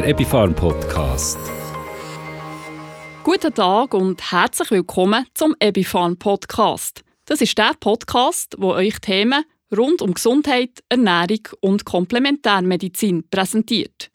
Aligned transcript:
der 0.00 0.08
Epifarm 0.08 0.54
Podcast. 0.54 1.38
Guten 3.22 3.52
Tag 3.52 3.92
und 3.92 4.32
herzlich 4.32 4.70
willkommen 4.70 5.26
zum 5.34 5.54
Epifarm 5.58 6.16
Podcast. 6.16 7.04
Das 7.26 7.42
ist 7.42 7.58
der 7.58 7.72
Podcast, 7.78 8.56
wo 8.58 8.72
euch 8.72 8.98
Themen 9.00 9.44
rund 9.76 10.00
um 10.00 10.14
Gesundheit, 10.14 10.82
Ernährung 10.88 11.48
und 11.60 11.84
Komplementärmedizin 11.84 13.28
präsentiert. 13.28 14.10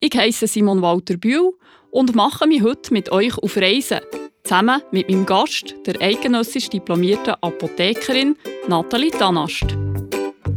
Ich 0.00 0.14
heiße 0.14 0.46
Simon 0.46 0.82
Walter 0.82 1.16
Bühl 1.16 1.52
und 1.90 2.14
mache 2.14 2.46
mich 2.46 2.62
heute 2.62 2.92
mit 2.92 3.10
euch 3.10 3.38
auf 3.38 3.56
Reisen, 3.56 4.00
zusammen 4.44 4.82
mit 4.90 5.08
meinem 5.08 5.24
Gast, 5.24 5.74
der 5.86 6.02
eidgenössisch 6.02 6.68
diplomierten 6.68 7.36
Apothekerin 7.40 8.36
Nathalie 8.68 9.12
Danast. 9.18 9.74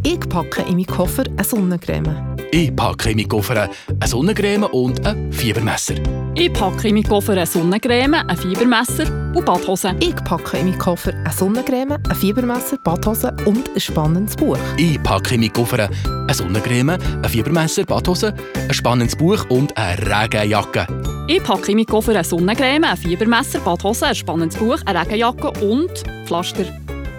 Ich 0.05 0.19
packe 0.19 0.63
in 0.63 0.75
meinen 0.75 0.85
Koffer 0.85 1.23
eine 1.25 1.43
Sonnencreme. 1.45 2.35
Ich 2.51 2.75
packe 2.75 3.11
in 3.11 3.17
meinen 3.17 3.29
Koffer 3.29 3.69
eine 3.87 4.07
Sonnencreme 4.07 4.65
und 4.65 5.05
ein 5.05 5.31
Fiebermesser. 5.31 5.95
Ich 6.35 6.51
packe 6.51 6.89
in 6.89 6.95
meinen 6.95 7.07
Koffer 7.07 7.31
eine 7.31 7.45
Sonnencreme, 7.45 8.15
ein 8.15 8.37
Fiebermesser 8.37 9.05
und 9.33 9.45
Badhose. 9.45 9.95
Ich 10.01 10.13
packe 10.15 10.57
in 10.57 10.65
meinen 10.65 10.77
Koffer 10.77 11.13
eine 11.13 11.31
Sonnencreme, 11.31 11.93
ein 11.93 12.15
Fiebermesser, 12.15 12.77
Badhose 12.83 13.33
und 13.45 13.73
ein 13.73 13.79
spannendes 13.79 14.35
Buch. 14.35 14.57
Ich 14.75 15.01
packe 15.01 15.35
in 15.35 15.39
meinen 15.39 15.53
Koffer 15.53 15.89
eine 16.05 16.33
Sonnencreme, 16.33 16.89
ein 16.89 17.29
Fiebermesser, 17.29 17.85
Badhose, 17.85 18.33
ein 18.55 18.73
spannendes 18.73 19.15
Buch 19.15 19.45
und 19.49 19.77
eine 19.77 19.97
Regenjacke. 19.99 20.85
Ich 21.29 21.41
packe 21.41 21.71
in 21.71 21.77
meinen 21.77 21.87
Koffer 21.87 22.11
eine 22.11 22.25
Sonnencreme, 22.25 22.83
ein 22.83 22.97
Fiebermesser, 22.97 23.61
Badhose, 23.61 24.07
ein 24.07 24.15
spannendes 24.15 24.59
Buch, 24.59 24.79
eine 24.85 24.99
Regenjacke 24.99 25.49
und 25.61 26.03
Pflaster. 26.25 26.65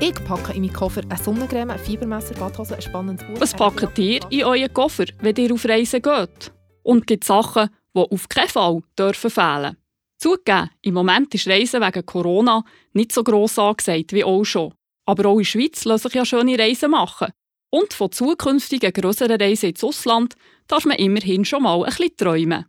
Ich 0.01 0.15
packe 0.25 0.53
in 0.53 0.63
meinen 0.63 0.73
Koffer 0.73 1.03
eine 1.09 1.17
Sonnencreme, 1.17 1.71
ein 1.71 1.79
Fiebermesser, 1.79 2.35
Badhose, 2.35 2.75
ein 2.75 2.83
spannendes 2.83 3.27
Buch. 3.27 3.41
Was 3.41 3.55
packt 3.55 3.97
ihr 3.99 4.21
in 4.31 4.45
euren 4.45 4.75
Koffer, 4.75 5.05
wenn 5.21 5.37
ihr 5.37 5.55
auf 5.55 5.65
Reisen 5.65 6.03
geht? 6.03 6.53
Und 6.83 7.07
gibt 7.07 7.25
Sachen, 7.25 7.71
die 7.95 8.01
auf 8.01 8.29
keinen 8.29 8.49
Fall 8.49 8.83
dürfen 8.99 9.31
fehlen 9.31 9.77
Zugegeben, 10.19 10.71
im 10.83 10.95
Moment 10.95 11.35
ist 11.35 11.47
Reisen 11.47 11.81
wegen 11.81 12.07
Corona 12.07 12.65
nicht 12.93 13.13
so 13.13 13.23
gross 13.23 13.59
angesagt 13.59 14.13
wie 14.13 14.25
auch 14.25 14.45
schon. 14.45 14.75
Aber 15.07 15.29
auch 15.29 15.35
in 15.35 15.39
der 15.39 15.45
Schweiz 15.45 15.85
lassen 15.85 16.09
sich 16.09 16.15
ja 16.15 16.25
schöne 16.25 16.59
Reisen 16.59 16.91
machen. 16.91 17.33
Und 17.71 17.93
von 17.93 18.11
zukünftigen 18.11 18.93
grösseren 18.93 19.41
Reisen 19.41 19.71
ins 19.71 19.85
Ausland 19.85 20.35
darf 20.67 20.85
man 20.85 20.97
immerhin 20.97 21.45
schon 21.45 21.63
mal 21.63 21.83
ein 21.83 21.91
bisschen 21.91 22.17
träumen. 22.17 22.67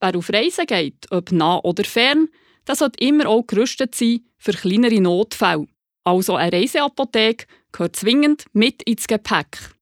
Wer 0.00 0.16
auf 0.16 0.30
Reisen 0.30 0.66
geht, 0.66 1.10
ob 1.10 1.32
nah 1.32 1.58
oder 1.58 1.84
fern, 1.84 2.28
der 2.66 2.76
sollte 2.76 3.04
immer 3.04 3.26
auch 3.28 3.46
gerüstet 3.46 3.94
sein 3.94 4.20
für 4.36 4.52
kleinere 4.52 5.00
Notfälle. 5.00 5.66
Also 6.06 6.36
eine 6.36 6.52
Reiseapotheke 6.52 7.46
gehört 7.72 7.96
zwingend 7.96 8.44
mit 8.52 8.80
ins 8.84 9.08
Gepäck. 9.08 9.74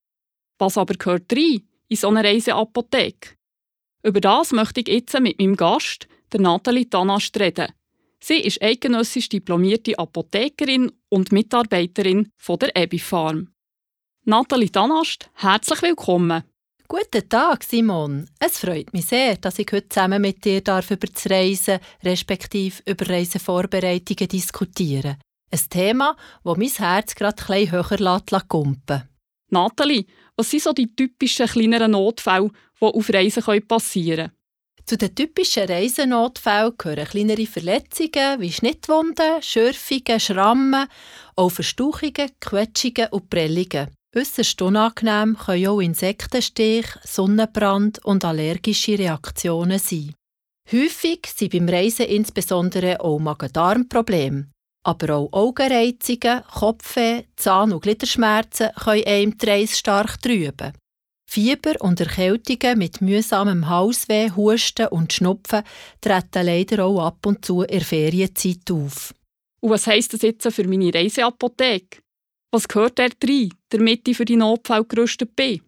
Was 0.57 0.75
aber 0.75 0.95
gehört 0.95 1.31
rein 1.31 1.61
in 1.87 1.97
so 1.97 2.07
eine 2.07 2.23
Reiseapotheke? 2.23 3.35
Über 4.01 4.21
das 4.21 4.51
möchte 4.51 4.81
ich 4.81 4.87
jetzt 4.87 5.19
mit 5.19 5.37
meinem 5.39 5.55
Gast, 5.55 6.07
der 6.33 6.41
Nathalie 6.41 6.89
Tanast, 6.89 7.39
reden. 7.39 7.71
Sie 8.19 8.39
ist 8.39 8.59
eidgenössisch 8.59 9.29
diplomierte 9.29 9.99
Apothekerin 9.99 10.91
und 11.09 11.31
Mitarbeiterin 11.31 12.31
von 12.37 12.57
der 12.57 12.75
Ebifarm. 12.75 13.53
Nathalie 14.23 14.71
Tanast, 14.71 15.29
herzlich 15.35 15.83
willkommen. 15.83 16.43
Guten 16.87 17.29
Tag, 17.29 17.63
Simon. 17.63 18.27
Es 18.39 18.57
freut 18.57 18.91
mich 18.93 19.05
sehr, 19.05 19.37
dass 19.37 19.59
ich 19.59 19.67
heute 19.71 19.89
zusammen 19.89 20.23
mit 20.23 20.43
dir 20.43 20.61
darf 20.61 20.89
über 20.89 21.05
das 21.05 21.29
Reisen, 21.29 21.79
respektive 22.03 22.81
über 22.87 23.09
Reisevorbereitungen 23.09 24.27
diskutieren. 24.27 25.17
Ein 25.51 25.69
Thema, 25.69 26.15
das 26.43 26.57
mein 26.57 26.69
Herz 26.69 27.15
gerade 27.15 27.41
etwas 27.41 27.71
höher 27.71 28.41
kumpen. 28.47 29.09
Nathalie, 29.51 30.05
was 30.35 30.49
sind 30.49 30.63
so 30.63 30.73
die 30.73 30.93
typischen 30.93 31.47
kleineren 31.47 31.91
Notfälle, 31.91 32.49
die 32.81 32.85
auf 32.85 33.09
Reisen 33.09 33.67
passieren 33.67 34.27
können? 34.27 34.31
Zu 34.85 34.97
den 34.97 35.15
typischen 35.15 35.67
Reisenotfällen 35.67 36.77
gehören 36.77 37.07
kleinere 37.07 37.47
Verletzungen 37.47 38.39
wie 38.39 38.51
Schnittwunden, 38.51 39.41
Schürfungen, 39.41 40.19
Schrammen, 40.19 40.87
auch 41.35 41.49
Verstauchungen, 41.49 42.29
Quetschungen 42.39 43.07
und 43.09 43.29
Prellungen. 43.29 43.89
Äußerst 44.15 44.61
unangenehm 44.61 45.37
können 45.37 45.67
auch 45.67 45.79
Insektenstich, 45.79 46.85
Sonnenbrand 47.03 48.05
und 48.05 48.23
allergische 48.23 48.99
Reaktionen 48.99 49.79
sein. 49.79 50.13
Häufig 50.71 51.27
sind 51.35 51.51
beim 51.51 51.67
Reisen 51.67 52.05
insbesondere 52.05 53.01
auch 53.01 53.19
Magen-Darm-Probleme. 53.19 54.49
Aber 54.85 55.15
auch 55.15 55.33
Augenreizungen, 55.33 56.43
Kopfweh, 56.43 57.23
Zahn- 57.35 57.73
und 57.73 57.81
Gliederschmerzen 57.81 58.69
können 58.75 59.03
einem 59.05 59.37
die 59.37 59.45
Reise 59.45 59.75
stark 59.75 60.21
trüben. 60.21 60.73
Fieber 61.27 61.73
und 61.79 61.99
Erkältungen 61.99 62.77
mit 62.77 63.01
mühsamem 63.01 63.67
Hausweh, 63.67 64.29
Husten 64.35 64.87
und 64.89 65.11
Schnupfen 65.11 65.63
treten 65.99 66.45
leider 66.45 66.85
auch 66.85 67.03
ab 67.03 67.25
und 67.25 67.43
zu 67.43 67.63
in 67.63 67.79
der 67.79 67.81
Ferienzeit 67.81 68.69
auf. 68.71 69.11
Und 69.59 69.71
was 69.71 69.87
heisst 69.87 70.13
das 70.13 70.21
jetzt 70.21 70.47
für 70.53 70.67
meine 70.67 70.93
Reiseapotheke? 70.93 72.01
Was 72.51 72.67
gehört 72.67 72.99
dort 72.99 73.17
rein, 73.27 73.49
damit 73.69 74.07
ich 74.07 74.17
für 74.17 74.25
die 74.25 74.35
Notfälle 74.35 74.85
gerüstet 74.85 75.35
bin? 75.35 75.61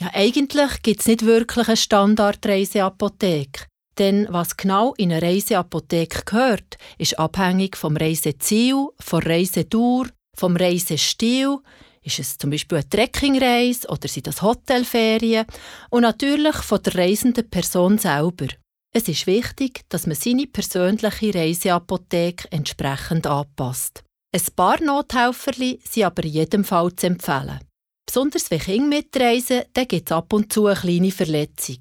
Ja, 0.00 0.10
eigentlich 0.12 0.82
gibt 0.82 1.00
es 1.00 1.06
nicht 1.06 1.24
wirklich 1.24 1.68
eine 1.68 1.76
Standard-Reiseapotheke. 1.76 3.66
Denn 3.98 4.26
was 4.30 4.56
genau 4.56 4.94
in 4.94 5.12
eine 5.12 5.22
Reiseapotheke 5.22 6.22
gehört, 6.24 6.76
ist 6.98 7.18
abhängig 7.18 7.76
vom 7.76 7.96
Reiseziel, 7.96 8.88
von 8.98 9.22
Reisedauer, 9.22 10.06
vom 10.36 10.56
Reisestil. 10.56 11.58
Ist 12.02 12.18
es 12.18 12.38
zum 12.38 12.50
Beispiel 12.50 12.78
eine 12.78 12.88
Trekkingreise 12.88 13.88
oder 13.88 14.06
sind 14.06 14.26
das 14.26 14.42
Hotelferien? 14.42 15.46
Und 15.90 16.02
natürlich 16.02 16.56
von 16.56 16.82
der 16.82 16.94
reisenden 16.94 17.48
Person 17.48 17.98
selber. 17.98 18.46
Es 18.94 19.08
ist 19.08 19.26
wichtig, 19.26 19.82
dass 19.88 20.06
man 20.06 20.16
seine 20.16 20.46
persönliche 20.46 21.34
Reiseapotheke 21.34 22.48
entsprechend 22.50 23.26
anpasst. 23.26 24.04
Ein 24.34 24.42
paar 24.54 24.82
Nothelferli 24.82 25.80
sind 25.82 26.04
aber 26.04 26.24
in 26.24 26.30
jedem 26.30 26.64
Fall 26.64 26.94
zu 26.94 27.06
empfehlen. 27.06 27.60
Besonders 28.06 28.50
wenn 28.50 28.60
Kinder 28.60 28.96
mitreisen, 28.96 29.62
dann 29.72 29.88
gibt 29.88 30.08
es 30.08 30.16
ab 30.16 30.32
und 30.32 30.52
zu 30.52 30.66
eine 30.66 30.76
kleine 30.76 31.10
Verletzung. 31.10 31.78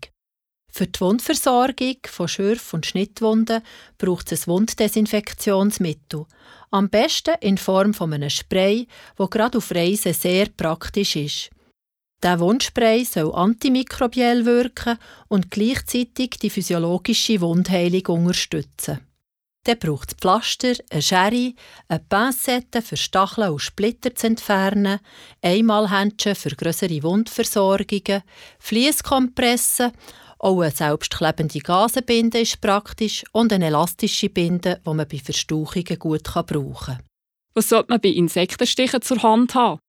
Für 0.77 0.87
die 0.87 0.99
Wundversorgung 0.99 1.99
von 2.05 2.27
Schürf- 2.27 2.73
und 2.73 2.85
Schnittwunden 2.85 3.61
braucht 3.97 4.33
es 4.33 4.45
ein 4.45 4.51
Wunddesinfektionsmittel. 4.51 6.25
Am 6.69 6.89
besten 6.89 7.35
in 7.39 7.57
Form 7.57 7.93
von 7.93 8.11
einem 8.11 8.29
Spray, 8.29 8.85
wo 9.15 9.27
gerade 9.27 9.59
auf 9.59 9.71
Reisen 9.71 10.11
sehr 10.11 10.47
praktisch 10.47 11.15
ist. 11.15 11.49
Der 12.21 12.41
Wundspray 12.41 13.05
soll 13.05 13.33
antimikrobiell 13.33 14.45
wirken 14.45 14.97
und 15.29 15.49
gleichzeitig 15.49 16.31
die 16.41 16.49
physiologische 16.49 17.39
Wundheilung 17.39 18.07
unterstützen. 18.07 18.99
Dann 19.63 19.79
braucht 19.79 20.11
es 20.11 20.17
Pflaster, 20.17 20.73
eine 20.91 21.01
Schere, 21.01 21.53
eine 21.87 21.99
Pincette 22.09 22.81
für 22.81 22.97
Stacheln 22.97 23.49
und 23.49 23.61
Splitter 23.61 24.13
zu 24.13 24.27
entfernen, 24.27 24.99
Einmalhändchen 25.41 26.35
für 26.35 26.49
größere 26.49 27.01
Wundversorgungen, 27.01 28.23
Fließkompressen 28.59 29.93
auch 30.45 30.61
eine 30.61 30.71
selbstklebende 30.71 31.59
Gasenbinde 31.59 32.39
ist 32.39 32.61
praktisch 32.61 33.23
und 33.31 33.51
eine 33.51 33.65
elastische 33.65 34.29
Binde, 34.29 34.79
die 34.85 34.93
man 34.93 35.07
bei 35.07 35.17
Verstauchungen 35.17 35.97
gut 35.97 36.23
brauchen 36.23 36.75
kann. 36.75 36.99
Was 37.55 37.69
sollte 37.69 37.89
man 37.89 37.99
bei 37.99 38.09
Insektenstichen 38.09 39.01
zur 39.01 39.23
Hand 39.23 39.55
haben? 39.55 39.79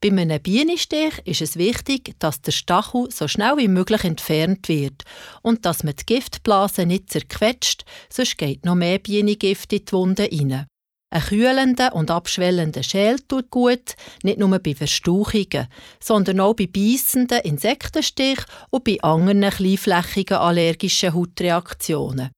Bei 0.00 0.08
einem 0.08 0.42
Bienenstich 0.42 1.20
ist 1.26 1.42
es 1.42 1.56
wichtig, 1.56 2.14
dass 2.18 2.40
der 2.40 2.52
Stachel 2.52 3.08
so 3.12 3.28
schnell 3.28 3.58
wie 3.58 3.68
möglich 3.68 4.02
entfernt 4.02 4.68
wird 4.68 5.04
und 5.42 5.64
dass 5.64 5.84
man 5.84 5.94
die 5.94 6.06
Giftblase 6.06 6.86
nicht 6.86 7.10
zerquetscht, 7.10 7.84
sonst 8.08 8.36
geht 8.36 8.64
noch 8.64 8.74
mehr 8.74 8.98
Bienengift 8.98 9.72
in 9.72 9.84
die 9.84 9.92
Wunde 9.92 10.28
rein. 10.32 10.66
Ein 11.12 11.22
kühlender 11.22 11.92
und 11.94 12.10
abschwellender 12.10 12.84
Schäl 12.84 13.18
tut 13.18 13.50
gut, 13.50 13.96
nicht 14.22 14.38
nur 14.38 14.56
bei 14.60 14.76
Verstauchungen, 14.76 15.66
sondern 15.98 16.38
auch 16.38 16.54
bei 16.54 16.68
beißenden 16.68 17.40
Insektenstich 17.40 18.38
und 18.70 18.84
bei 18.84 19.00
anderen 19.02 19.50
kleinflächigen 19.50 20.36
allergischen 20.36 21.12
Hautreaktionen. 21.12 22.30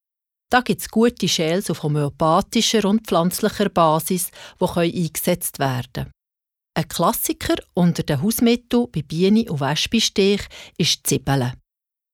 Da 0.51 0.63
gibt 0.63 0.81
es 0.81 0.89
gute 0.89 1.29
Schäls 1.29 1.71
auf 1.71 1.83
homöopathischer 1.83 2.87
und 2.87 3.07
pflanzlicher 3.07 3.69
Basis, 3.69 4.31
die 4.59 5.05
eingesetzt 5.05 5.59
werden 5.59 5.93
können. 5.93 6.13
Ein 6.75 6.89
Klassiker 6.89 7.57
unter 7.75 8.03
den 8.03 8.23
Hausmitteln 8.23 8.91
bei 8.91 9.03
Bienen- 9.03 9.51
und 9.51 9.61
Wespenstich 9.61 10.41
ist 10.79 11.07
Zwiebeln. 11.07 11.53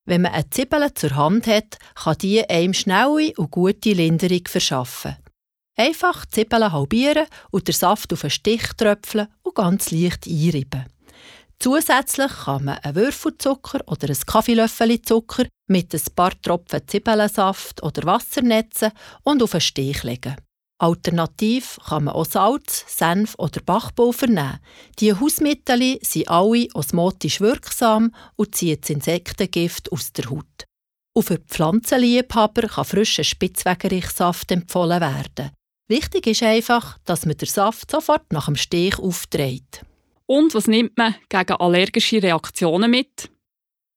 Wenn 0.07 0.23
man 0.23 0.33
eine 0.33 0.51
Zwiebel 0.51 0.93
zur 0.95 1.15
Hand 1.15 1.47
hat, 1.47 1.79
kann 1.95 2.19
die 2.19 2.49
einem 2.49 2.75
schnelle 2.75 3.33
und 3.37 3.53
gute 3.53 3.93
Linderung 3.93 4.43
verschaffen. 4.49 5.17
Einfach 5.79 6.25
die 6.25 6.33
Zwiebeln 6.33 6.73
halbieren 6.73 7.29
und 7.53 7.69
den 7.69 7.73
Saft 7.73 8.13
auf 8.13 8.25
einen 8.25 8.31
Stich 8.31 8.65
tröpfeln 8.77 9.29
und 9.43 9.55
ganz 9.55 9.93
leicht 9.93 10.27
einreiben. 10.27 10.87
Zusätzlich 11.61 12.33
kann 12.33 12.65
man 12.65 12.79
einen 12.79 12.97
Würfelzucker 12.97 13.81
oder 13.87 14.09
ein 14.09 14.27
Kaffeelöffel 14.27 15.01
Zucker 15.03 15.47
mit 15.69 15.95
ein 15.95 16.03
paar 16.17 16.33
Tropfen 16.43 16.87
Zwiebelsaft 16.87 17.81
oder 17.85 18.03
Wasser 18.05 18.43
netzen 18.43 18.91
und 19.23 19.41
auf 19.41 19.55
einen 19.55 19.61
Stich 19.61 20.03
legen. 20.03 20.35
Alternativ 20.81 21.79
kann 21.87 22.05
man 22.05 22.15
auch 22.15 22.27
Salz, 22.27 22.85
Senf 22.89 23.37
oder 23.39 23.61
Backpulver 23.61 24.27
nehmen. 24.27 24.59
Die 24.99 25.13
Hausmittel 25.13 26.01
sind 26.03 26.29
alle 26.29 26.69
osmotisch 26.75 27.41
wirksam 27.41 28.13
und 28.35 28.55
ziehen 28.57 28.79
das 28.81 28.91
Insektengift 28.91 29.93
aus 29.93 30.13
der 30.13 30.31
Haut. 30.31 30.65
Und 31.15 31.25
für 31.25 31.39
Pflanzenliebhaber 31.39 32.69
kann 32.69 32.85
frischer 32.85 33.25
Spitzwegerich-Saft 33.25 34.51
empfohlen 34.53 35.01
werden. 35.01 35.51
Wichtig 35.89 36.27
ist 36.27 36.43
einfach, 36.43 36.99
dass 37.07 37.25
man 37.25 37.39
den 37.39 37.49
Saft 37.49 37.91
sofort 37.91 38.31
nach 38.31 38.45
dem 38.45 38.57
Stich 38.57 38.99
aufträgt. 38.99 39.87
Und 40.27 40.55
was 40.55 40.67
nimmt 40.67 40.99
man 40.99 41.15
gegen 41.31 41.55
allergische 41.55 42.23
Reaktionen 42.23 42.91
mit? 42.91 43.31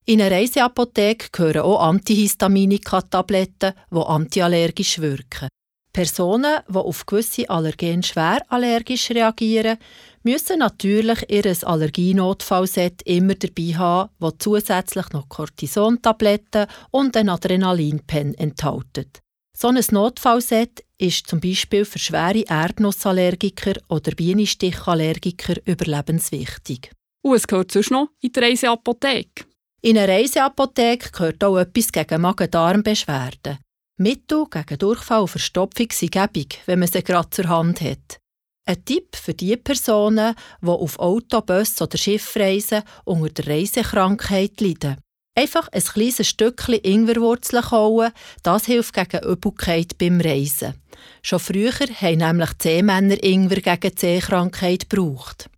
In 0.06 0.22
einer 0.22 0.32
Reiseapotheke 0.32 1.28
gehören 1.32 1.62
auch 1.64 1.82
Antihistaminika-Tabletten, 1.82 3.74
die 3.92 3.98
antiallergisch 3.98 5.00
wirken. 5.00 5.50
Personen, 5.92 6.62
die 6.70 6.76
auf 6.78 7.06
gewisse 7.06 7.50
Allergene 7.50 8.02
schwer 8.02 8.42
allergisch 8.48 9.12
reagieren, 9.12 9.78
müssen 10.24 10.60
natürlich 10.60 11.30
ihr 11.30 11.54
Allergienotfallset 11.68 13.02
immer 13.04 13.36
dabei 13.36 13.78
haben, 13.78 14.10
das 14.20 14.34
zusätzlich 14.40 15.10
noch 15.12 15.28
Cortisontabletten 15.28 16.68
und 16.92 17.18
ein 17.18 17.28
Adrenalinpen 17.28 18.34
enthält. 18.36 19.22
So 19.58 19.68
ein 19.68 19.80
Notfallset 19.92 20.84
ist 20.98 21.28
zum 21.28 21.40
Beispiel 21.40 21.86
für 21.86 22.00
schwere 22.00 22.46
Erdnussallergiker 22.48 23.74
oder 23.90 24.12
Bienenstichallergiker 24.12 25.56
überlebenswichtig. 25.66 26.92
Und 27.22 27.36
es 27.36 27.48
gehört 27.48 27.72
sonst 27.72 27.92
noch 27.92 28.10
in 28.22 28.32
die 28.32 28.40
Reiseapotheke. 28.40 29.46
In 29.82 29.98
einer 29.98 30.12
Reiseapotheke 30.14 31.12
gehört 31.12 31.44
auch 31.44 31.58
etwas 31.58 31.92
gegen 31.92 32.22
Magen-Darm-Beschwerden. 32.22 33.60
Mittel 33.98 34.46
gegen 34.50 34.80
Durchfall 34.80 35.22
und 35.22 35.28
Verstopfung 35.28 35.88
sind 35.92 36.12
gäbig, 36.12 36.60
wenn 36.66 36.80
man 36.80 36.88
sie 36.88 37.04
gerade 37.04 37.30
zur 37.30 37.50
Hand 37.50 37.82
hat. 37.82 38.18
Ein 38.66 38.86
Tipp 38.86 39.16
für 39.16 39.34
die 39.34 39.58
Personen, 39.58 40.36
die 40.62 40.68
auf 40.68 40.98
Auto, 41.00 41.42
Bus 41.42 41.82
oder 41.82 41.98
Schiff 41.98 42.36
reisen 42.36 42.84
unter 43.06 43.44
der 43.44 43.56
Reisekrankheit 43.56 44.62
leiden. 44.62 44.98
Einfach 45.34 45.70
ein 45.70 45.82
kleines 45.82 46.28
Stückchen 46.28 46.76
Ingwerwurzeln 46.76 47.64
kauen, 47.64 48.12
das 48.44 48.66
hilft 48.66 48.94
gegen 48.94 49.26
Übelkeit 49.26 49.98
beim 49.98 50.20
Reisen. 50.20 50.74
Schon 51.22 51.40
früher 51.40 51.72
haben 51.72 52.18
nämlich 52.18 52.58
Zehmänner 52.58 53.24
Ingwer 53.24 53.62
gegen 53.62 53.96
Zehkrankheit 53.96 54.90
gebraucht. 54.90 55.50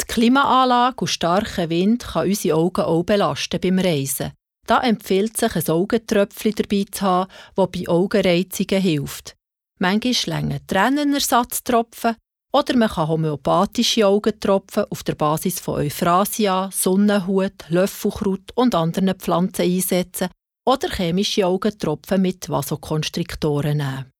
Die 0.00 0.04
Klimaanlage 0.06 0.96
und 1.00 1.08
starker 1.08 1.68
Wind 1.68 2.04
kann 2.04 2.26
unsere 2.26 2.56
Augen 2.56 2.82
auch 2.82 3.04
belasten 3.04 3.60
beim 3.60 3.78
Reisen. 3.78 4.32
Da 4.66 4.80
empfiehlt 4.80 5.36
sich 5.36 5.54
ein 5.56 5.68
Augentröpfchen 5.68 6.54
dabei 6.54 6.84
zu 6.90 7.02
haben, 7.02 7.30
das 7.54 7.70
bei 7.70 7.88
Augenreizungen 7.88 8.80
hilft. 8.80 9.34
Manchmal 9.78 10.40
länger 10.40 10.66
Tränenersatztropfen 10.66 12.16
oder 12.52 12.76
man 12.76 12.88
kann 12.88 13.08
homöopathische 13.08 14.06
Augentropfen 14.06 14.84
auf 14.90 15.02
der 15.02 15.14
Basis 15.14 15.58
von 15.60 15.80
Euphrasia, 15.80 16.70
Sonnenhut, 16.72 17.64
Löffelkraut 17.68 18.52
und 18.54 18.74
anderen 18.74 19.14
Pflanzen 19.14 19.62
einsetzen 19.62 20.28
oder 20.66 20.88
chemische 20.90 21.46
Augentropfen 21.46 22.20
mit 22.22 22.48
Vasokonstriktoren 22.48 23.78
nehmen. 23.78 24.10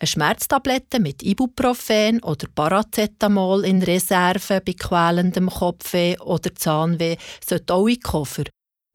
Eine 0.00 0.08
Schmerztablette 0.08 1.00
mit 1.00 1.22
Ibuprofen 1.22 2.22
oder 2.22 2.46
Paracetamol 2.54 3.64
in 3.64 3.82
Reserve 3.82 4.60
bei 4.60 4.74
quälendem 4.74 5.48
Kopfweh 5.48 6.18
oder 6.18 6.54
Zahnweh 6.54 7.16
sollte 7.44 7.72
auch 7.72 7.86
in 7.86 8.00
Koffer. 8.00 8.44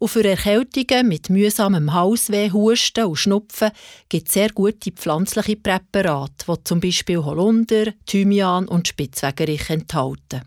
Und 0.01 0.07
für 0.07 0.23
Erkältungen 0.23 1.09
mit 1.09 1.29
mühsamem 1.29 1.93
Hausweh, 1.93 2.51
Husten 2.51 3.03
und 3.03 3.17
Schnupfen 3.17 3.71
gibt 4.07 4.29
es 4.29 4.33
sehr 4.33 4.49
gute 4.49 4.91
pflanzliche 4.91 5.57
Präparate, 5.57 6.45
die 6.47 6.63
zum 6.63 6.79
Beispiel 6.79 7.17
Holunder, 7.17 7.93
Thymian 8.05 8.69
und 8.69 8.87
Spitzwegerich 8.87 9.69
enthalten. 9.69 10.43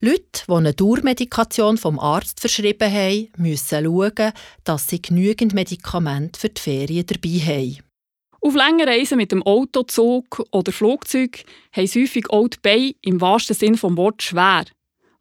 Leute, 0.00 0.44
die 0.46 0.52
eine 0.52 0.72
Dauermedikation 0.72 1.78
vom 1.78 1.98
Arzt 1.98 2.38
verschrieben 2.38 2.92
haben, 2.92 3.28
müssen 3.38 3.84
schauen, 3.84 4.32
dass 4.62 4.86
sie 4.86 5.02
genügend 5.02 5.52
Medikamente 5.52 6.38
für 6.38 6.50
die 6.50 6.60
Ferien 6.60 7.06
dabei 7.06 7.40
haben. 7.40 7.78
Auf 8.40 8.54
langen 8.54 8.86
Reisen 8.88 9.16
mit 9.16 9.32
dem 9.32 9.42
Auto, 9.42 9.82
Zug 9.82 10.44
oder 10.52 10.70
Flugzeug 10.70 11.44
haben 11.72 11.86
sie 11.88 12.04
häufig 12.04 12.30
auch 12.30 12.46
die 12.46 12.58
Beine 12.62 12.94
im 13.00 13.20
wahrsten 13.20 13.56
Sinne 13.56 13.78
des 13.78 13.82
Wortes 13.82 14.28
schwer. 14.28 14.66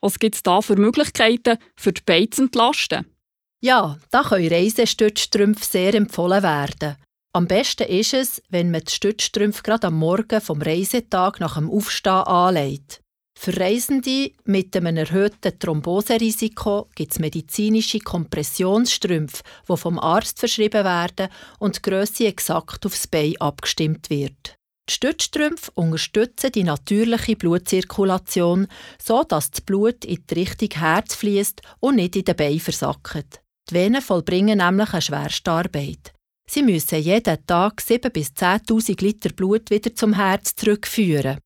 Was 0.01 0.19
gibt 0.19 0.35
es 0.35 0.44
da 0.44 0.61
für 0.61 0.75
Möglichkeiten, 0.75 1.57
für 1.75 1.94
die 1.94 2.03
Beine 2.06 2.29
zu 2.29 2.44
entlasten? 2.44 3.14
Ja, 3.63 3.98
da 4.12 4.24
können 4.24 4.48
Reisestützstrümpfe 4.48 5.66
sehr 5.66 5.94
empfohlen 5.96 6.44
werden. 6.44 6.98
Am 7.34 7.48
besten 7.48 7.88
ist 7.88 8.13
es, 8.13 8.42
wenn 8.50 8.72
man 8.72 8.81
die 8.81 8.94
Stützstrümpfe 8.94 9.62
gerade 9.62 9.88
am 9.88 10.00
Morgen 10.00 10.40
vom 10.40 10.62
Reisetag 10.62 11.40
nach 11.40 11.56
dem 11.56 11.69
Aufstehen 11.69 12.13
anlegt. 12.13 13.02
Für 13.38 13.60
Reisende 13.60 14.31
mit 14.46 14.75
einem 14.75 14.96
erhöhten 14.96 15.60
Thromboserisiko 15.60 16.88
gibt 16.96 17.12
es 17.12 17.19
medizinische 17.19 18.00
Kompressionsstrümpfe, 18.00 19.44
die 19.69 19.78
vom 19.78 20.00
Arzt 20.00 20.40
verschrieben 20.40 20.86
werden 20.86 21.28
und 21.60 21.75
die 21.75 21.81
Grösse 21.81 22.28
exakt 22.28 22.86
aufs 22.86 23.07
Bein 23.07 23.36
abgestimmt 23.40 24.10
wird. 24.10 24.56
Die 24.90 24.94
Stützstrümpfe 24.94 25.72
unterstützen 25.74 26.52
die 26.54 26.63
natürliche 26.63 27.36
Blutzirkulation, 27.36 28.68
so 29.04 29.24
dass 29.24 29.52
das 29.52 29.62
Blut 29.62 30.06
in 30.06 30.24
die 30.30 30.34
Richtung 30.34 30.69
Herz 30.80 31.16
fließt 31.16 31.62
und 31.81 31.98
nicht 31.98 32.16
in 32.16 32.24
den 32.24 32.36
Bein 32.36 32.60
versackt. 32.60 33.42
Die 33.69 33.75
Venen 33.75 34.01
vollbringen 34.01 34.59
nämlich 34.59 34.94
eine 34.94 35.01
schwerste 35.01 35.51
Arbeit. 35.51 36.13
Sie 36.47 36.62
müssen 36.62 37.00
jeden 37.00 37.45
Tag 37.47 37.81
7.000 37.81 38.09
bis 38.09 38.27
10.000 38.29 39.03
Liter 39.03 39.29
Blut 39.29 39.71
wieder 39.71 39.95
zum 39.95 40.13
Herz 40.13 40.56
zurückführen. 40.56 41.39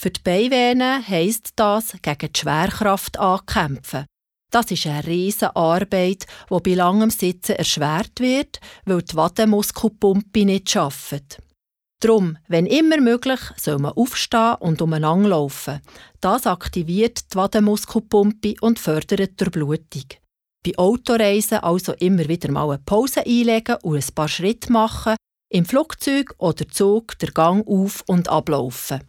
Für 0.00 0.10
die 0.10 0.20
Beinvenen 0.22 1.06
heisst 1.06 1.50
das, 1.56 1.96
gegen 2.00 2.32
die 2.32 2.40
Schwerkraft 2.40 3.18
ankämpfen. 3.18 4.06
Das 4.50 4.70
ist 4.70 4.86
eine 4.86 5.06
riesige 5.06 5.54
Arbeit, 5.56 6.26
die 6.50 6.60
bei 6.60 6.74
langem 6.74 7.10
Sitzen 7.10 7.56
erschwert 7.56 8.20
wird, 8.20 8.60
weil 8.84 9.02
die 9.02 9.16
Wadenmuskelpumpe 9.16 10.44
nicht 10.44 10.74
arbeitet. 10.76 11.38
Drum, 12.02 12.38
wenn 12.48 12.66
immer 12.66 13.00
möglich, 13.00 13.40
soll 13.56 13.78
man 13.78 13.92
aufstehen 13.92 14.56
und 14.60 14.80
umeinander 14.80 15.30
laufen. 15.30 15.80
Das 16.20 16.46
aktiviert 16.46 17.32
die 17.32 17.36
Wadenmuskelpumpe 17.36 18.54
und 18.60 18.78
fördert 18.78 19.40
die 19.40 19.50
Blutung. 19.50 20.04
Bei 20.66 20.78
Autoreisen 20.78 21.58
also 21.58 21.92
immer 21.92 22.26
wieder 22.26 22.50
mal 22.50 22.68
eine 22.68 22.82
Pause 22.84 23.24
einlegen 23.24 23.76
und 23.82 23.96
ein 23.96 24.14
paar 24.16 24.28
Schritte 24.28 24.72
machen, 24.72 25.14
im 25.48 25.64
Flugzeug 25.64 26.34
oder 26.38 26.66
Zug 26.68 27.16
der 27.20 27.30
Gang 27.30 27.64
auf- 27.68 28.02
und 28.08 28.28
ablaufen. 28.28 29.02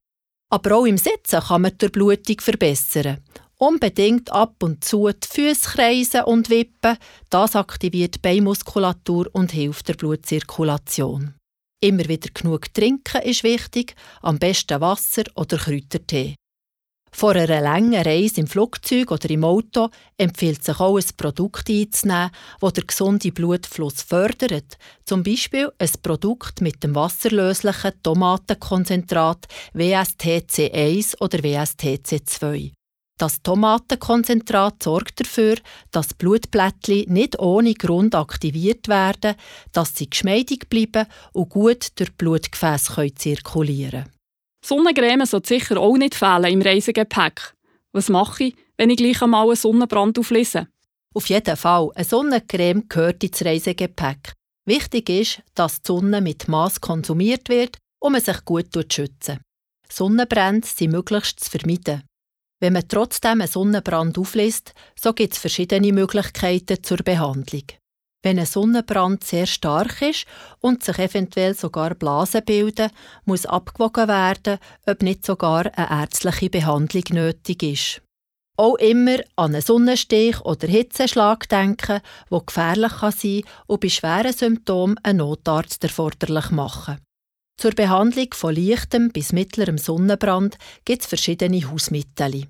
Aber 0.52 0.76
auch 0.76 0.86
im 0.86 1.00
Sitzen 1.00 1.42
kann 1.42 1.64
man 1.64 1.76
die 1.76 1.90
Blutung 1.90 2.40
verbessern. 2.40 3.24
Unbedingt 3.58 4.32
ab 4.32 4.62
und 4.62 4.84
zu 4.84 5.10
die 5.10 5.28
Füße 5.28 5.72
kreisen 5.72 6.26
und 6.26 6.52
wippen, 6.52 6.98
das 7.32 7.56
aktiviert 7.56 8.16
die 8.16 8.20
Beinmuskulatur 8.20 9.28
und 9.34 9.52
hilft 9.52 9.88
der 9.88 9.96
Blutzirkulation. 9.96 11.34
Immer 11.82 12.08
wieder 12.08 12.30
genug 12.36 12.72
trinken 12.72 13.24
ist 13.24 13.44
wichtig, 13.44 13.96
am 14.22 14.38
besten 14.38 14.80
Wasser 14.80 15.24
oder 15.36 15.58
Kräutertee. 15.58 16.36
Vor 17.20 17.32
einer 17.32 17.62
langen 17.62 18.00
Reise 18.00 18.42
im 18.42 18.46
Flugzeug 18.46 19.10
oder 19.10 19.28
im 19.32 19.44
Auto 19.44 19.90
empfiehlt 20.18 20.64
sich 20.64 20.80
auch 20.80 20.98
ein 20.98 21.04
Produkt 21.18 21.68
einzunehmen, 21.68 22.30
das 22.62 22.74
den 22.74 22.86
gesunden 22.86 23.34
Blutfluss 23.34 24.04
fördert. 24.04 24.78
Zum 25.04 25.24
Beispiel 25.24 25.72
ein 25.80 25.90
Produkt 26.04 26.62
mit 26.62 26.84
dem 26.84 26.94
wasserlöslichen 26.94 27.94
Tomatenkonzentrat 28.04 29.48
WSTC1 29.74 31.20
oder 31.20 31.40
WSTC2. 31.40 32.74
Das 33.18 33.42
Tomatenkonzentrat 33.42 34.84
sorgt 34.84 35.22
dafür, 35.22 35.56
dass 35.90 36.14
Blutblättchen 36.14 37.12
nicht 37.12 37.40
ohne 37.40 37.74
Grund 37.74 38.14
aktiviert 38.14 38.88
werden, 38.90 39.34
dass 39.72 39.96
sie 39.96 40.08
geschmeidig 40.08 40.70
bleiben 40.70 41.08
und 41.34 41.50
gut 41.50 41.88
durch 41.96 42.14
Blutgefäße 42.14 43.16
zirkulieren 43.16 44.04
können. 44.04 44.17
Sonnencreme 44.68 45.26
sollte 45.26 45.48
sicher 45.48 45.78
auch 45.78 45.96
nicht 45.96 46.14
fehlen 46.14 46.52
im 46.52 46.62
Reisegepäck. 46.62 47.54
Was 47.94 48.10
mache 48.10 48.46
ich, 48.46 48.56
wenn 48.76 48.90
ich 48.90 48.98
gleich 48.98 49.22
einmal 49.22 49.48
einen 49.48 49.56
Sonnenbrand 49.56 50.20
auflese? 50.20 50.68
Auf 51.14 51.28
jeden 51.28 51.56
Fall, 51.56 51.90
eine 51.96 52.04
Sonnencreme 52.04 52.84
gehört 52.90 53.24
ins 53.24 53.46
Reisegepäck. 53.46 54.34
Wichtig 54.66 55.10
ist, 55.10 55.42
dass 55.56 55.82
die 55.82 55.88
Sonne 55.88 56.20
mit 56.20 56.50
Maß 56.50 56.82
konsumiert 56.82 57.48
wird 57.48 57.78
und 58.00 58.12
man 58.12 58.22
sich 58.22 58.44
gut 58.44 58.76
schützen 58.92 59.40
Sonnenbrände 59.90 60.68
sind 60.68 60.92
möglichst 60.92 61.40
zu 61.40 61.50
vermeiden. 61.50 62.04
Wenn 62.60 62.74
man 62.74 62.90
trotzdem 62.90 63.40
einen 63.40 63.48
Sonnenbrand 63.48 64.18
auflässt, 64.18 64.74
so 65.00 65.14
gibt 65.14 65.32
es 65.34 65.40
verschiedene 65.40 65.94
Möglichkeiten 65.94 66.84
zur 66.84 66.98
Behandlung. 66.98 67.64
Wenn 68.28 68.40
ein 68.40 68.46
Sonnenbrand 68.46 69.24
sehr 69.24 69.46
stark 69.46 70.02
ist 70.02 70.26
und 70.60 70.84
sich 70.84 71.00
eventuell 71.00 71.54
sogar 71.54 71.96
Blasen 71.96 72.44
bilden, 72.44 72.92
muss 73.24 73.46
abgewogen 73.46 74.10
werden, 74.10 74.58
ob 74.86 75.02
nicht 75.02 75.26
sogar 75.26 75.72
eine 75.78 76.02
ärztliche 76.02 76.50
Behandlung 76.50 77.06
nötig 77.12 77.64
ist. 77.64 78.02
Auch 78.58 78.76
immer 78.80 79.20
an 79.38 79.54
einen 79.54 79.62
Sonnenstich 79.62 80.42
oder 80.42 80.68
Hitzeschlag 80.68 81.48
denken, 81.48 82.02
wo 82.30 82.42
gefährlich 82.42 82.92
kann 83.00 83.14
sein 83.14 83.44
und 83.66 83.80
bei 83.80 83.88
schweren 83.88 84.34
Symptomen 84.34 84.98
einen 85.04 85.20
Notarzt 85.20 85.82
erforderlich 85.86 86.52
machen. 86.52 86.98
Zur 87.58 87.72
Behandlung 87.72 88.34
von 88.34 88.54
leichtem 88.54 89.10
bis 89.10 89.32
mittlerem 89.32 89.78
Sonnenbrand 89.78 90.58
gibt 90.84 91.04
es 91.04 91.08
verschiedene 91.08 91.72
Hausmittel. 91.72 92.44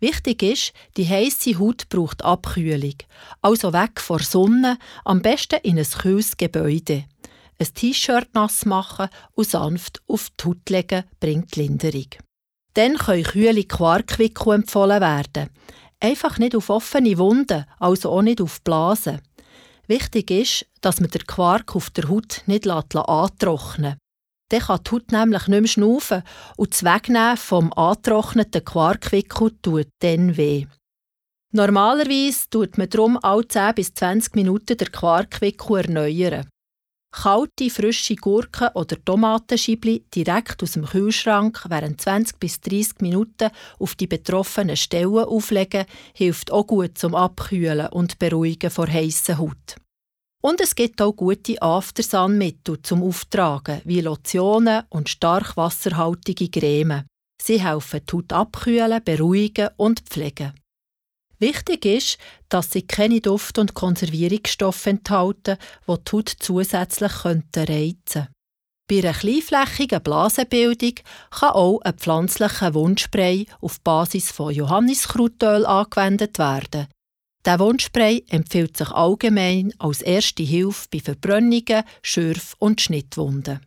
Wichtig 0.00 0.42
ist, 0.42 0.72
die 0.96 1.06
heiße 1.06 1.58
Haut 1.58 1.88
braucht 1.90 2.24
Abkühlung. 2.24 2.94
Also 3.42 3.72
weg 3.72 4.00
vor 4.00 4.20
Sonne, 4.20 4.78
am 5.04 5.20
besten 5.20 5.60
in 5.62 5.78
ein 5.78 5.84
kühles 5.84 6.36
Gebäude. 6.36 7.04
Ein 7.58 7.74
T-Shirt 7.74 8.28
nass 8.32 8.64
machen 8.64 9.10
und 9.34 9.48
sanft 9.48 10.00
auf 10.08 10.28
die 10.40 10.44
Haut 10.46 10.70
legen 10.70 11.04
bringt 11.20 11.56
Linderung. 11.56 12.08
Dann 12.74 12.96
können 12.96 13.24
kühle 13.24 13.64
Quarkwickel 13.64 14.54
empfohlen 14.54 15.02
werden. 15.02 15.50
Einfach 16.00 16.38
nicht 16.38 16.56
auf 16.56 16.70
offene 16.70 17.18
Wunden, 17.18 17.66
also 17.78 18.10
auch 18.10 18.22
nicht 18.22 18.40
auf 18.40 18.62
Blasen. 18.62 19.20
Wichtig 19.86 20.30
ist, 20.30 20.66
dass 20.80 21.00
man 21.00 21.10
den 21.10 21.26
Quark 21.26 21.76
auf 21.76 21.90
der 21.90 22.08
Haut 22.08 22.42
nicht 22.46 22.66
antrocknen. 22.66 23.98
Dann 24.50 24.60
kann 24.60 24.80
die 24.84 24.90
Haut 24.90 25.12
nämlich 25.12 25.46
nicht 25.46 25.60
mehr 25.60 25.68
schnaufen 25.68 26.22
und 26.56 26.72
das 26.72 26.84
Wegnehmen 26.84 27.36
vom 27.36 27.72
angetrockneten 27.72 28.64
Quarkwickel 28.64 29.52
tut 29.62 29.88
dann 30.00 30.36
weh. 30.36 30.66
Normalerweise 31.52 32.48
tut 32.50 32.76
man 32.76 32.88
darum 32.88 33.18
alle 33.22 33.46
10 33.46 33.74
bis 33.74 33.94
20 33.94 34.34
Minuten 34.34 34.76
den 34.76 34.92
Quarkwickel 34.92 35.78
erneuern. 35.78 36.48
Kalte, 37.12 37.70
frische 37.70 38.14
Gurken 38.14 38.68
oder 38.74 39.04
Tomatenschibli 39.04 40.04
direkt 40.14 40.62
aus 40.62 40.72
dem 40.72 40.86
Kühlschrank 40.86 41.64
während 41.68 42.00
20 42.00 42.38
bis 42.38 42.60
30 42.60 43.00
Minuten 43.00 43.50
auf 43.80 43.96
die 43.96 44.06
betroffenen 44.06 44.76
Stellen 44.76 45.24
auflegen, 45.24 45.86
hilft 46.14 46.52
auch 46.52 46.68
gut 46.68 46.98
zum 46.98 47.16
Abkühlen 47.16 47.88
und 47.88 48.20
Beruhigen 48.20 48.70
vor 48.70 48.86
heissen 48.86 49.38
Haut. 49.38 49.76
Und 50.42 50.60
es 50.60 50.74
gibt 50.74 51.02
auch 51.02 51.12
gute 51.12 51.60
Aftersun-Mittel 51.60 52.80
zum 52.82 53.02
Auftragen, 53.02 53.82
wie 53.84 54.00
Lotionen 54.00 54.84
und 54.88 55.08
stark 55.08 55.56
wasserhaltige 55.56 56.48
Creme. 56.48 57.04
Sie 57.42 57.60
helfen 57.60 58.00
die 58.08 58.16
Haut 58.16 58.32
abkühlen, 58.32 59.04
beruhigen 59.04 59.68
und 59.76 60.00
pflegen. 60.00 60.54
Wichtig 61.38 61.86
ist, 61.86 62.18
dass 62.50 62.70
sie 62.70 62.82
keine 62.82 63.20
Duft- 63.20 63.58
und 63.58 63.74
Konservierungsstoffe 63.74 64.86
enthalten, 64.86 65.56
die 65.88 65.94
die 66.04 66.12
Haut 66.12 66.28
zusätzlich 66.38 67.24
reizen 67.24 67.62
könnten. 67.62 68.28
Bei 68.90 68.98
einer 68.98 69.12
kleinflächigen 69.12 70.02
Blasenbildung 70.02 70.94
kann 71.30 71.50
auch 71.50 71.80
ein 71.82 71.94
pflanzlicher 71.94 72.74
Wundspray 72.74 73.46
auf 73.60 73.80
Basis 73.80 74.32
von 74.32 74.52
Johanniskrautöl 74.52 75.64
angewendet 75.64 76.38
werden. 76.38 76.88
Der 77.46 77.58
Wundspray 77.58 78.24
empfiehlt 78.28 78.76
sich 78.76 78.90
allgemein 78.90 79.72
als 79.78 80.02
erste 80.02 80.42
Hilfe 80.42 80.88
bei 80.92 81.00
Verbrennungen, 81.00 81.84
Schürf- 82.02 82.54
und 82.58 82.82
Schnittwunden. 82.82 83.60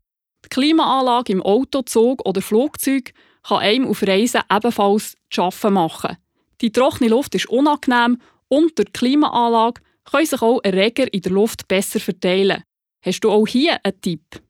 Die 0.45 0.49
Klimaanlage 0.49 1.33
im 1.33 1.41
Auto, 1.41 1.81
Zug 1.81 2.23
oder 2.27 2.41
Flugzeug 2.41 3.13
kann 3.41 3.59
einem 3.59 3.87
auf 3.87 4.03
Reisen 4.03 4.41
ebenfalls 4.51 5.15
zu 5.31 5.41
arbeiten 5.41 5.73
machen. 5.73 6.17
Die 6.61 6.71
trockene 6.71 7.09
Luft 7.09 7.33
ist 7.33 7.49
unangenehm 7.49 8.21
und 8.47 8.77
durch 8.77 8.89
die 8.89 8.93
Klimaanlage 8.93 9.81
können 10.03 10.25
sich 10.25 10.41
auch 10.41 10.59
Erreger 10.63 11.11
in 11.11 11.21
der 11.21 11.31
Luft 11.31 11.67
besser 11.67 11.99
verteilen. 11.99 12.63
Hast 13.03 13.21
du 13.21 13.31
auch 13.31 13.47
hier 13.47 13.83
einen 13.83 13.99
Tipp? 13.99 14.41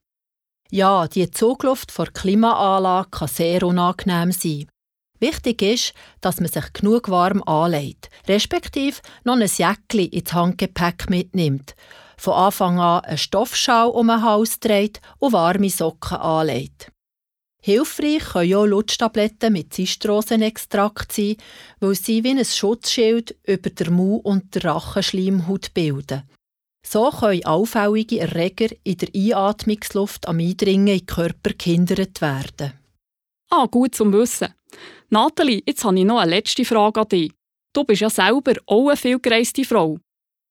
Ja, 0.69 1.07
die 1.07 1.31
Zugluft 1.31 1.91
vor 1.91 2.07
Klimaanlage 2.07 3.09
kann 3.09 3.27
sehr 3.29 3.63
unangenehm 3.63 4.31
sein. 4.31 4.67
Wichtig 5.23 5.61
ist, 5.61 5.93
dass 6.19 6.41
man 6.41 6.49
sich 6.49 6.73
genug 6.73 7.07
warm 7.07 7.41
anlegt, 7.43 8.09
respektive 8.27 8.99
noch 9.23 9.37
ein 9.37 9.47
Jäckchen 9.47 10.09
ins 10.09 10.33
Handgepäck 10.33 11.09
mitnimmt. 11.09 11.77
Von 12.17 12.33
Anfang 12.33 12.77
an 12.77 13.05
einen 13.05 13.17
Stoffschal 13.17 13.87
um 13.87 14.09
den 14.09 14.21
Hals 14.21 14.59
dreht 14.59 14.99
und 15.19 15.31
warme 15.31 15.69
Socken 15.69 16.17
anlegt. 16.17 16.91
Hilfreich 17.61 18.33
können 18.33 18.53
auch 18.53 18.65
Lutschtabletten 18.65 19.53
mit 19.53 19.73
Zistrosenextrakt 19.73 21.13
sein, 21.13 21.37
weil 21.79 21.95
sie 21.95 22.25
wie 22.25 22.31
ein 22.31 22.43
Schutzschild 22.43 23.37
über 23.47 23.69
der 23.69 23.91
Mau- 23.91 24.19
und 24.25 24.53
der 24.53 24.65
Rachenschleimhaut 24.65 25.73
bilden. 25.73 26.23
So 26.85 27.09
können 27.11 27.45
auffällige 27.45 28.19
Erreger 28.19 28.75
in 28.83 28.97
der 28.97 29.07
Einatmungsluft 29.15 30.27
am 30.27 30.39
Eindringen 30.39 30.87
in 30.89 30.97
den 30.97 31.05
Körper 31.05 31.51
gehindert 31.57 32.19
werden. 32.19 32.82
Ah, 33.55 33.67
gut 33.67 33.93
zum 33.93 34.11
Wissen. 34.13 34.51
Nathalie, 35.11 35.61
jetzt 35.67 35.83
habe 35.83 35.99
ich 35.99 36.05
noch 36.05 36.17
eine 36.17 36.31
letzte 36.31 36.65
Frage 36.65 37.01
an 37.01 37.07
dich. 37.07 37.31
Du 37.71 37.83
bist 37.83 38.01
ja 38.01 38.09
selber 38.09 38.53
auch 38.65 38.87
eine 38.87 38.97
vielgereiste 38.97 39.63
Frau. 39.63 39.99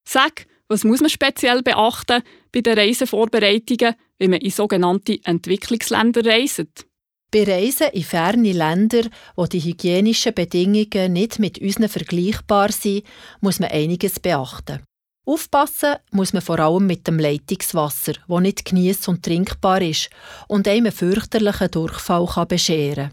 Sag, 0.09 0.47
was 0.69 0.85
muss 0.85 1.01
man 1.01 1.11
speziell 1.11 1.63
beachten 1.63 2.23
bei 2.53 2.61
den 2.61 2.79
Reisevorbereitungen, 2.79 3.97
wenn 4.21 4.31
man 4.31 4.41
in 4.41 4.53
sogenannte 4.53 5.19
Entwicklungsländer 5.25 6.25
reist? 6.25 6.87
Bei 7.33 7.43
Reisen 7.43 7.89
in 7.89 8.05
ferne 8.05 8.53
Länder, 8.53 9.09
wo 9.35 9.47
die 9.47 9.59
hygienischen 9.59 10.33
Bedingungen 10.33 11.13
nicht 11.13 11.41
mit 11.41 11.59
unseren 11.59 11.89
vergleichbar 11.89 12.71
sind, 12.71 13.03
muss 13.41 13.59
man 13.59 13.73
einiges 13.73 14.21
beachten. 14.21 14.85
Aufpassen 15.25 15.97
muss 16.11 16.33
man 16.33 16.43
vor 16.43 16.59
allem 16.59 16.87
mit 16.87 17.07
dem 17.07 17.21
Leitungswasser, 17.21 18.15
das 18.27 18.41
nicht 18.41 18.65
geniess 18.65 19.07
und 19.07 19.25
trinkbar 19.25 19.81
ist 19.81 20.11
und 20.49 20.67
einem 20.67 20.87
einen 20.87 20.93
fürchterlichen 20.93 21.71
Durchfall 21.71 22.27
kann 22.27 22.49
bescheren 22.49 23.13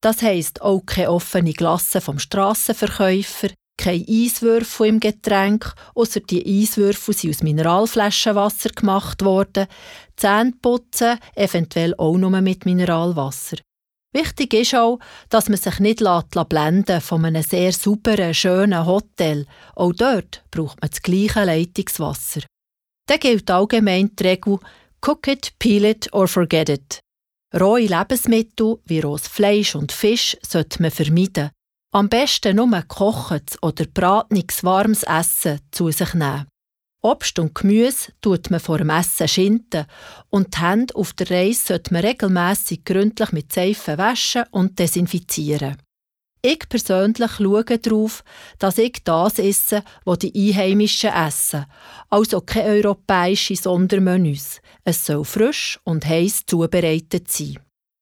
Das 0.00 0.22
heisst 0.22 0.62
auch 0.62 0.82
keine 0.86 1.10
offene 1.10 1.52
Glasse 1.52 2.00
vom 2.00 2.20
Strassenverkäufer, 2.20 3.48
keine 3.76 4.04
Eiswürfel 4.08 4.86
im 4.86 5.00
Getränk, 5.00 5.74
außer 5.96 6.20
die 6.20 6.62
Eiswürfel 6.62 7.14
sind 7.14 7.30
aus 7.30 7.42
Mineralflaschenwasser 7.42 8.70
gemacht 8.70 9.24
worden, 9.24 9.66
Zähne 10.16 10.52
putzen, 10.62 11.18
eventuell 11.34 11.94
auch 11.96 12.16
nur 12.16 12.40
mit 12.40 12.66
Mineralwasser. 12.66 13.56
Wichtig 14.14 14.54
ist 14.54 14.74
auch, 14.74 14.98
dass 15.28 15.48
man 15.48 15.58
sich 15.58 15.80
nicht 15.80 16.02
blenden 16.48 17.00
von 17.00 17.24
einem 17.24 17.42
sehr 17.42 17.72
sauberen, 17.72 18.32
schönen 18.32 18.86
Hotel. 18.86 19.46
Auch 19.74 19.92
dort 19.92 20.42
braucht 20.50 20.80
man 20.80 20.90
das 20.90 21.02
gleiche 21.02 21.44
Leitungswasser. 21.44 22.40
Dann 23.06 23.20
gilt 23.20 23.50
allgemein 23.50 24.10
die 24.16 24.26
Regel 24.26 24.58
Cook 25.00 25.28
it, 25.28 25.52
peel 25.58 25.84
it 25.84 26.12
or 26.12 26.26
forget 26.26 26.68
it. 26.68 27.00
Rohe 27.54 27.86
Lebensmittel 27.86 28.78
wie 28.84 29.00
rohes 29.00 29.28
Fleisch 29.28 29.74
und 29.74 29.92
Fisch 29.92 30.36
sollte 30.42 30.82
man 30.82 30.90
vermeiden. 30.90 31.50
Am 31.92 32.08
besten 32.08 32.56
nur 32.56 32.70
gekochtes 32.70 33.62
oder 33.62 33.86
bratenes 33.86 34.62
warmes 34.62 35.02
Essen 35.04 35.60
zu 35.70 35.90
sich 35.90 36.12
nehmen. 36.14 36.46
Obst 37.00 37.38
und 37.38 37.54
Gemüse 37.54 38.12
tut 38.20 38.50
man 38.50 38.58
vor 38.58 38.78
dem 38.78 38.90
Essen 38.90 39.28
schinden 39.28 39.86
und 40.30 40.54
die 40.54 40.60
Hände 40.60 40.96
auf 40.96 41.12
der 41.12 41.30
Reise 41.30 41.66
sollte 41.66 41.92
man 41.92 42.04
regelmässig 42.04 42.84
gründlich 42.84 43.30
mit 43.30 43.52
Seife 43.52 43.98
waschen 43.98 44.44
und 44.50 44.78
desinfizieren. 44.78 45.76
Ich 46.42 46.68
persönlich 46.68 47.30
schaue 47.32 47.64
darauf, 47.64 48.24
dass 48.58 48.78
ich 48.78 49.02
das 49.04 49.38
esse, 49.38 49.82
was 50.04 50.18
die 50.18 50.32
Einheimischen 50.34 51.10
essen, 51.10 51.66
also 52.10 52.40
keine 52.40 52.70
europäischen 52.70 53.56
Sondermenüs. 53.56 54.60
Es 54.84 55.04
soll 55.06 55.24
frisch 55.24 55.78
und 55.84 56.06
heiß 56.06 56.46
zubereitet 56.46 57.30
sein. 57.30 57.58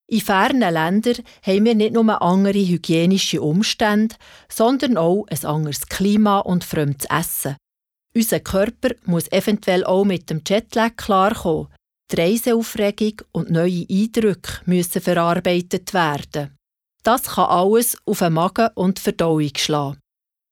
In 0.08 0.20
fernen 0.20 0.72
Ländern 0.72 1.16
haben 1.42 1.64
wir 1.64 1.74
nicht 1.74 1.94
nur 1.94 2.22
andere 2.22 2.66
hygienische 2.66 3.42
Umstände, 3.42 4.14
sondern 4.48 4.96
auch 4.96 5.26
ein 5.28 5.44
anderes 5.44 5.86
Klima 5.88 6.38
und 6.38 6.62
fremdes 6.62 7.08
Essen. 7.10 7.56
Unser 8.16 8.40
Körper 8.40 8.94
muss 9.04 9.30
eventuell 9.30 9.84
auch 9.84 10.06
mit 10.06 10.30
dem 10.30 10.40
Jetlag 10.46 10.96
klarkommen. 10.96 11.68
Die 12.10 12.16
Reiseaufregung 12.16 13.20
und 13.32 13.50
neue 13.50 13.84
Eindrücke 13.90 14.62
müssen 14.64 15.02
verarbeitet 15.02 15.92
werden. 15.92 16.56
Das 17.02 17.24
kann 17.24 17.44
alles 17.44 17.98
auf 18.06 18.20
den 18.20 18.32
Magen 18.32 18.70
und 18.74 19.00
Verdauung 19.00 19.50
schlagen. 19.58 20.00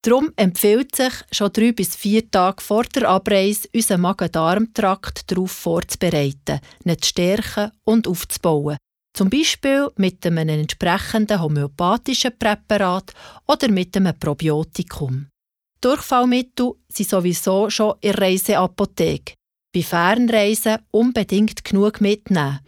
Darum 0.02 0.30
empfiehlt 0.36 0.94
sich, 0.94 1.14
schon 1.32 1.54
drei 1.54 1.72
bis 1.72 1.96
vier 1.96 2.30
Tage 2.30 2.62
vor 2.62 2.84
der 2.84 3.08
Abreise 3.08 3.66
unseren 3.74 4.02
Magen-Darm-Trakt 4.02 5.30
darauf 5.30 5.52
vorzubereiten, 5.52 6.60
ihn 6.84 7.00
zu 7.00 7.08
stärken 7.08 7.70
und 7.84 8.06
aufzubauen, 8.06 8.76
zum 9.16 9.30
Beispiel 9.30 9.88
mit 9.96 10.26
einem 10.26 10.48
entsprechenden 10.50 11.40
homöopathischen 11.40 12.38
Präparat 12.38 13.14
oder 13.46 13.70
mit 13.70 13.96
einem 13.96 14.18
Probiotikum. 14.18 15.28
Durchfallmittel 15.84 16.76
sind 16.88 17.10
sowieso 17.10 17.68
schon 17.68 17.96
in 18.00 18.14
Reiseapotheke. 18.14 19.34
Bei 19.74 19.82
Fernreisen 19.82 20.78
unbedingt 20.90 21.62
genug 21.62 22.00
mitnehmen, 22.00 22.60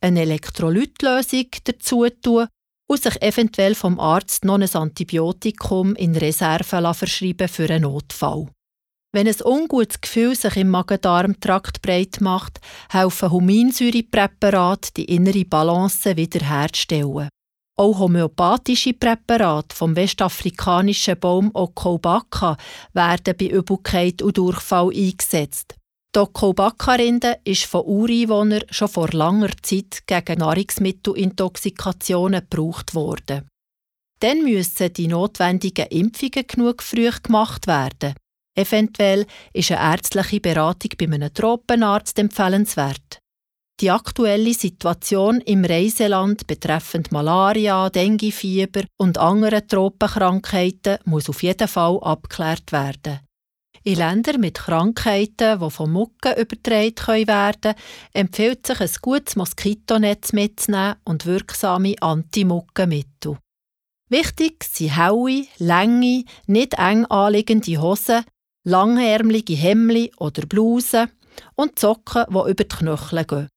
eine 0.00 0.22
Elektrolytlösung 0.22 1.46
dazu 1.62 2.08
tun 2.20 2.48
und 2.88 3.00
sich 3.00 3.22
eventuell 3.22 3.76
vom 3.76 4.00
Arzt 4.00 4.44
noch 4.44 4.58
ein 4.58 4.68
Antibiotikum 4.74 5.94
in 5.94 6.16
Reserve 6.16 6.64
verschreiben 6.64 7.46
für 7.46 7.70
einen 7.70 7.82
Notfall. 7.82 8.48
Wenn 9.12 9.28
ein 9.28 9.36
ungutes 9.44 10.00
Gefühl 10.00 10.34
sich 10.34 10.56
im 10.56 10.70
Magen-Darm-Trakt 10.70 11.80
breit 11.80 12.20
macht, 12.20 12.58
helfen 12.90 13.30
Huminsäurepräparate, 13.30 14.90
die 14.96 15.04
innere 15.04 15.44
Balance 15.44 16.16
wiederherzustellen. 16.16 17.28
Auch 17.76 17.98
homöopathische 17.98 18.92
Präparate 18.92 19.74
vom 19.74 19.96
westafrikanischen 19.96 21.18
Baum 21.18 21.50
Okobaka 21.54 22.56
werden 22.92 23.34
bei 23.36 23.46
Übelkeit 23.46 24.22
und 24.22 24.38
Durchfall 24.38 24.92
eingesetzt. 24.94 25.74
Die 26.14 26.20
Okobaka-Rinde 26.20 27.40
ist 27.42 27.64
von 27.64 27.84
Ureinwohnern 27.84 28.62
schon 28.70 28.86
vor 28.86 29.08
langer 29.08 29.50
Zeit 29.62 30.06
gegen 30.06 30.38
Nahrungsmittelintoxikationen 30.38 32.46
gebraucht 32.48 32.94
worden. 32.94 33.48
Dann 34.20 34.44
müssen 34.44 34.92
die 34.92 35.08
notwendigen 35.08 35.88
Impfungen 35.88 36.46
genug 36.46 36.80
früh 36.80 37.10
gemacht 37.20 37.66
werden. 37.66 38.14
Eventuell 38.56 39.26
ist 39.52 39.72
eine 39.72 39.94
ärztliche 39.94 40.40
Beratung 40.40 40.92
bei 40.96 41.06
einem 41.06 41.34
Tropenarzt 41.34 42.20
empfehlenswert. 42.20 43.18
Die 43.80 43.90
aktuelle 43.90 44.54
Situation 44.54 45.40
im 45.40 45.64
Reiseland 45.64 46.46
betreffend 46.46 47.10
Malaria, 47.10 47.90
Denguefieber 47.90 48.82
und 48.98 49.18
andere 49.18 49.66
Tropenkrankheiten 49.66 50.98
muss 51.06 51.28
auf 51.28 51.42
jeden 51.42 51.66
Fall 51.66 51.98
abgeklärt 52.00 52.70
werden. 52.70 53.18
In 53.82 53.96
Ländern 53.96 54.40
mit 54.40 54.54
Krankheiten, 54.54 55.58
die 55.60 55.70
von 55.70 55.90
Mucken 55.90 56.36
übertragen 56.38 57.26
werden 57.26 57.60
können, 57.60 57.74
empfiehlt 58.12 58.64
sich 58.64 58.80
ein 58.80 58.90
gutes 59.02 59.34
Moskitonetz 59.34 60.32
mitzunehmen 60.32 60.94
und 61.04 61.26
wirksame 61.26 61.96
Anti-Muckenmittel. 62.00 63.38
Wichtig 64.08 64.64
sind 64.64 64.96
helle, 64.96 65.46
lange, 65.58 66.24
nicht 66.46 66.74
eng 66.74 67.06
anliegende 67.06 67.82
Hosen, 67.82 68.24
langärmelige 68.62 69.54
Hemden 69.54 70.10
oder 70.18 70.46
Blusen 70.46 71.10
und 71.56 71.78
Socken, 71.78 72.24
die 72.30 72.50
über 72.50 72.54
die 72.54 72.68
Knöchel 72.68 73.24
gehen. 73.24 73.48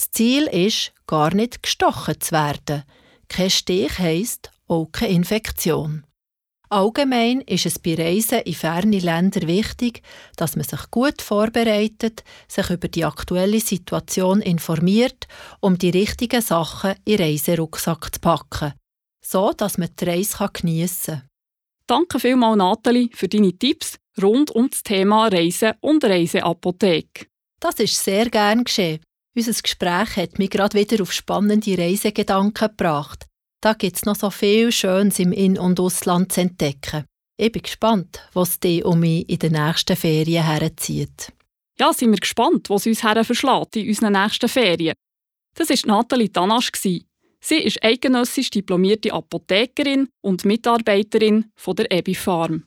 Das 0.00 0.12
Ziel 0.12 0.44
ist, 0.46 0.94
gar 1.06 1.34
nicht 1.34 1.62
gestochen 1.62 2.18
zu 2.18 2.32
werden. 2.32 2.84
Kein 3.28 3.50
Stich 3.50 3.98
heisst 3.98 4.50
auch 4.66 4.86
keine 4.90 5.12
Infektion. 5.12 6.06
Allgemein 6.70 7.42
ist 7.42 7.66
es 7.66 7.78
bei 7.78 7.96
Reisen 7.96 8.40
in 8.40 8.54
ferne 8.54 8.98
Länder 8.98 9.46
wichtig, 9.46 10.00
dass 10.36 10.56
man 10.56 10.64
sich 10.64 10.90
gut 10.90 11.20
vorbereitet, 11.20 12.24
sich 12.48 12.70
über 12.70 12.88
die 12.88 13.04
aktuelle 13.04 13.60
Situation 13.60 14.40
informiert, 14.40 15.28
um 15.60 15.76
die 15.76 15.90
richtigen 15.90 16.40
Sachen 16.40 16.94
in 17.04 17.18
den 17.18 17.32
Reiserucksack 17.32 18.14
zu 18.14 18.20
packen, 18.20 18.72
so 19.22 19.52
dass 19.52 19.76
man 19.76 19.90
die 20.00 20.04
Reise 20.06 20.48
geniessen 20.50 21.16
kann. 21.16 21.28
Danke 21.86 22.20
vielmals, 22.20 22.56
Nathalie, 22.56 23.10
für 23.12 23.28
deine 23.28 23.52
Tipps 23.52 23.98
rund 24.22 24.50
um 24.52 24.70
das 24.70 24.82
Thema 24.82 25.28
Reisen 25.28 25.74
und 25.80 26.02
Reiseapotheke. 26.02 27.26
Das 27.60 27.74
ist 27.74 28.02
sehr 28.02 28.30
gern 28.30 28.64
geschehen. 28.64 29.00
Unser 29.36 29.62
Gespräch 29.62 30.16
hat 30.16 30.38
mich 30.38 30.50
gerade 30.50 30.78
wieder 30.78 31.02
auf 31.02 31.12
spannende 31.12 31.78
Reisegedanken 31.78 32.68
gebracht. 32.68 33.26
Da 33.62 33.74
gibt 33.74 33.96
es 33.96 34.04
noch 34.04 34.16
so 34.16 34.30
viel 34.30 34.72
Schönes 34.72 35.18
im 35.18 35.32
In- 35.32 35.58
und 35.58 35.78
Ausland 35.78 36.32
zu 36.32 36.40
entdecken. 36.40 37.04
Ich 37.36 37.52
bin 37.52 37.62
gespannt, 37.62 38.28
was 38.32 38.58
dich 38.58 38.84
um 38.84 39.00
mich 39.00 39.28
in 39.28 39.38
den 39.38 39.52
nächsten 39.52 39.96
Ferien 39.96 40.44
herzieht. 40.44 41.32
Ja, 41.78 41.92
sind 41.92 42.10
wir 42.10 42.18
gespannt, 42.18 42.68
was 42.68 42.86
uns 42.86 43.02
her 43.02 43.24
verschlägt 43.24 43.76
in 43.76 43.88
unseren 43.88 44.12
nächsten 44.12 44.48
Ferien. 44.48 44.94
Das 45.54 45.70
war 45.70 45.96
Nathalie 45.96 46.32
Tanasch. 46.32 46.70
Sie 47.42 47.56
ist 47.56 47.82
eidgenössisch 47.82 48.50
diplomierte 48.50 49.12
Apothekerin 49.12 50.08
und 50.20 50.44
Mitarbeiterin 50.44 51.50
von 51.56 51.76
der 51.76 51.90
Ebi 51.90 52.14
Farm. 52.14 52.64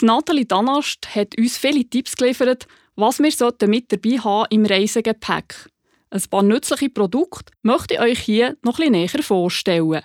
Die 0.00 0.06
Nathalie 0.06 0.46
Danast 0.46 1.14
hat 1.14 1.38
uns 1.38 1.58
viele 1.58 1.84
Tipps 1.84 2.16
geliefert, 2.16 2.66
was 2.96 3.18
wir 3.18 3.68
mit 3.68 3.92
dabei 3.92 4.18
haben 4.18 4.46
im 4.50 4.66
Reisegepäck. 4.66 5.68
Ein 6.14 6.22
paar 6.30 6.44
nützliche 6.44 6.90
Produkte 6.90 7.52
möchte 7.62 7.94
ich 7.94 8.00
euch 8.00 8.20
hier 8.20 8.56
noch 8.62 8.78
etwas 8.78 8.90
näher 8.90 9.22
vorstellen. 9.24 10.04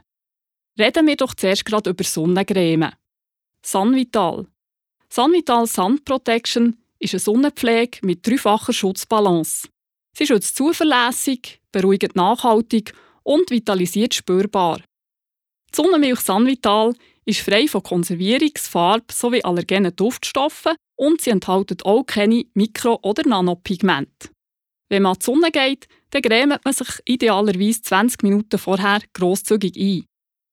Reden 0.79 1.05
wir 1.05 1.15
doch 1.15 1.35
zuerst 1.35 1.65
gerade 1.65 1.91
über 1.91 2.03
Sonnencreme. 2.03 2.93
Sunvital. 3.63 4.47
Sunvital 5.07 5.67
Sun 5.67 6.03
Protection 6.03 6.81
ist 6.97 7.13
eine 7.13 7.19
Sonnenpflege 7.19 7.99
mit 8.01 8.25
dreifacher 8.25 8.73
Schutzbalance. 8.73 9.69
Sie 10.17 10.25
schützt 10.25 10.55
zuverlässig, 10.57 11.61
beruhigt 11.71 12.15
nachhaltig 12.15 12.93
und 13.21 13.51
vitalisiert 13.51 14.15
spürbar. 14.15 14.77
Die 15.71 15.75
Sonnenmilch 15.75 16.21
Sunvital 16.21 16.95
ist 17.25 17.41
frei 17.41 17.67
von 17.67 17.83
Konservierungs-, 17.83 18.67
Farb- 18.67 19.11
sowie 19.11 19.43
allergenen 19.43 19.95
Duftstoffen 19.95 20.75
und 20.95 21.21
sie 21.21 21.29
enthält 21.29 21.85
auch 21.85 22.03
keine 22.03 22.45
Mikro- 22.55 22.99
oder 23.03 23.27
Nanopigmente. 23.27 24.29
Wenn 24.91 25.03
man 25.03 25.11
an 25.11 25.19
die 25.19 25.25
Sonne 25.25 25.51
geht, 25.51 25.87
dann 26.11 26.21
grämt 26.21 26.63
man 26.63 26.73
sich 26.73 26.87
idealerweise 27.05 27.81
20 27.81 28.23
Minuten 28.23 28.57
vorher 28.57 29.01
grosszügig 29.13 29.75
ein. 29.77 30.05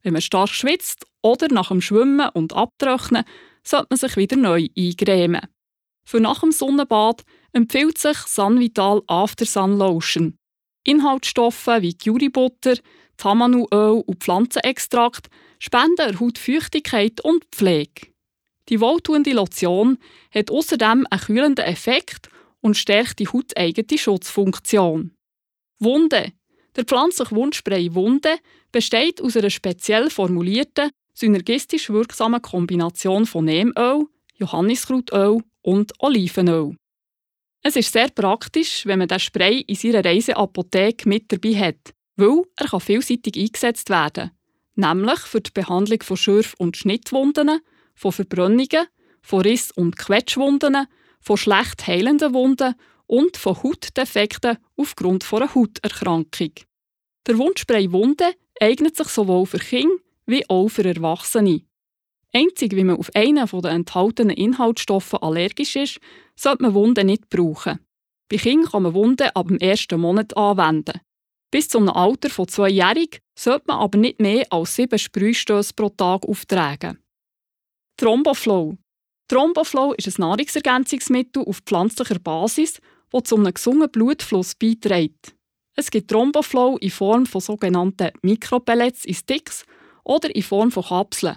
Wenn 0.03 0.13
man 0.13 0.23
stark 0.23 0.51
schwitzt 0.51 1.07
oder 1.23 1.49
nach 1.49 1.69
dem 1.69 1.81
Schwimmen 1.81 2.29
und 2.31 2.53
Abtrocknen, 2.53 3.25
sollte 3.65 3.89
man 3.91 3.99
sich 3.99 4.17
wieder 4.17 4.37
neu 4.37 4.69
eingremen. 4.77 5.47
Für 6.07 6.21
nach 6.21 6.41
dem 6.41 6.53
Sonnenbad 6.53 7.25
empfiehlt 7.53 7.99
sich 7.99 8.17
Sunvital 8.19 9.03
After 9.09 9.45
Sun 9.45 9.79
Lotion. 9.79 10.37
Inhaltsstoffe 10.85 11.67
wie 11.67 11.95
Currybutter, 11.95 12.75
Tamanuöl 13.17 14.05
und 14.07 14.23
Pflanzenextrakt 14.23 15.29
spenden 15.59 15.97
der 15.97 16.21
Haut 16.21 16.39
Feuchtigkeit 16.39 17.21
und 17.23 17.45
Pflege. 17.51 18.09
Die 18.69 18.81
wohltuende 18.81 19.33
Lotion 19.33 19.99
hat 20.33 20.51
außerdem 20.51 21.07
einen 21.11 21.21
kühlenden 21.21 21.65
Effekt 21.65 22.29
und 22.61 22.77
stärkt 22.77 23.19
die 23.19 23.29
hauteigene 23.29 23.99
Schutzfunktion. 23.99 25.16
Wunde. 25.79 26.33
Der 26.75 26.85
pflanzliche 26.85 27.35
Wundspray 27.35 27.95
Wunde 27.95 28.39
besteht 28.73 29.23
aus 29.23 29.37
einer 29.37 29.51
speziell 29.51 30.11
formulierten, 30.11 30.91
synergistisch 31.15 31.91
wirksamen 31.91 32.43
Kombination 32.43 33.25
von 33.27 33.47
Nehmöl, 33.47 34.07
Johanniskrautöl 34.35 35.41
und 35.63 35.93
Olivenöl. 35.99 36.77
Es 37.63 37.77
ist 37.77 37.93
sehr 37.93 38.11
praktisch, 38.11 38.87
wenn 38.87 38.99
man 38.99 39.09
den 39.09 39.19
Spray 39.19 39.61
in 39.61 39.75
seiner 39.75 40.05
Reiseapotheke 40.05 41.09
mit 41.09 41.33
dabei 41.33 41.55
hat, 41.57 41.95
weil 42.17 42.43
er 42.57 42.69
kann 42.69 42.81
vielseitig 42.81 43.37
eingesetzt 43.37 43.91
werden 43.91 44.31
nämlich 44.77 45.19
für 45.21 45.41
die 45.41 45.51
Behandlung 45.53 46.03
von 46.03 46.17
Schürf- 46.17 46.55
und 46.59 46.77
Schnittwunden, 46.77 47.61
von 47.95 48.13
Verbrennungen, 48.13 48.87
von 49.23 49.41
Riss- 49.41 49.73
und 49.73 49.97
Quetschwunden, 49.97 50.87
von 51.21 51.37
schlecht 51.37 51.87
heilenden 51.87 52.35
Wunden 52.35 52.75
und 53.07 53.37
von 53.37 53.63
Hautdefekten 53.63 54.59
aufgrund 54.77 55.33
einer 55.33 55.55
Hauterkrankung. 55.55 56.53
Der 57.27 57.39
Wundspray 57.39 57.91
Wunde 57.93 58.35
eignet 58.61 58.97
sich 58.97 59.09
sowohl 59.09 59.47
für 59.47 59.59
Kinder 59.59 59.97
wie 60.27 60.49
auch 60.49 60.69
für 60.69 60.85
Erwachsene. 60.85 61.63
Einzig, 62.33 62.75
wie 62.75 62.85
man 62.85 62.97
auf 62.97 63.11
einen 63.15 63.47
der 63.47 63.71
enthaltenen 63.71 64.37
Inhaltsstoffe 64.37 65.15
allergisch 65.15 65.77
ist, 65.77 65.99
sollte 66.35 66.63
man 66.63 66.75
Wunden 66.75 67.07
nicht 67.07 67.31
brauchen. 67.31 67.81
Bei 68.29 68.37
Kindern 68.37 68.71
kann 68.71 68.83
man 68.83 68.95
Wunden 68.95 69.31
ab 69.35 69.49
dem 69.49 69.59
ersten 69.59 70.01
Monat 70.01 70.37
anwenden. 70.37 71.01
Bis 71.51 71.69
zu 71.69 71.79
einem 71.79 71.91
Alter 71.91 72.29
von 72.29 72.49
zweijährig 72.49 73.21
sollte 73.39 73.67
man 73.69 73.79
aber 73.79 73.99
nicht 73.99 74.21
mehr 74.21 74.45
als 74.51 74.75
sieben 74.75 74.99
Sprühstöße 74.99 75.73
pro 75.75 75.89
Tag 75.91 76.25
auftragen. 76.27 76.99
Thromboflow. 77.97 78.77
Thromboflow 79.29 79.95
ist 79.95 80.07
ein 80.09 80.21
Nahrungsergänzungsmittel 80.21 81.45
auf 81.45 81.61
pflanzlicher 81.61 82.19
Basis, 82.19 82.81
das 83.11 83.25
zu 83.25 83.37
einem 83.37 83.55
gesunden 83.55 83.91
Blutfluss 83.91 84.55
beiträgt. 84.55 85.35
Es 85.75 85.91
gibt 85.91 86.11
Thromboflow 86.11 86.79
in 86.79 86.91
Form 86.91 87.27
von 87.27 87.41
sogenannten 87.41 88.11
Mikropellets 88.23 89.05
in 89.05 89.15
Sticks 89.15 89.65
oder 90.05 90.35
in 90.35 90.43
Form 90.43 90.71
von 90.71 90.85
Kapseln. 90.85 91.37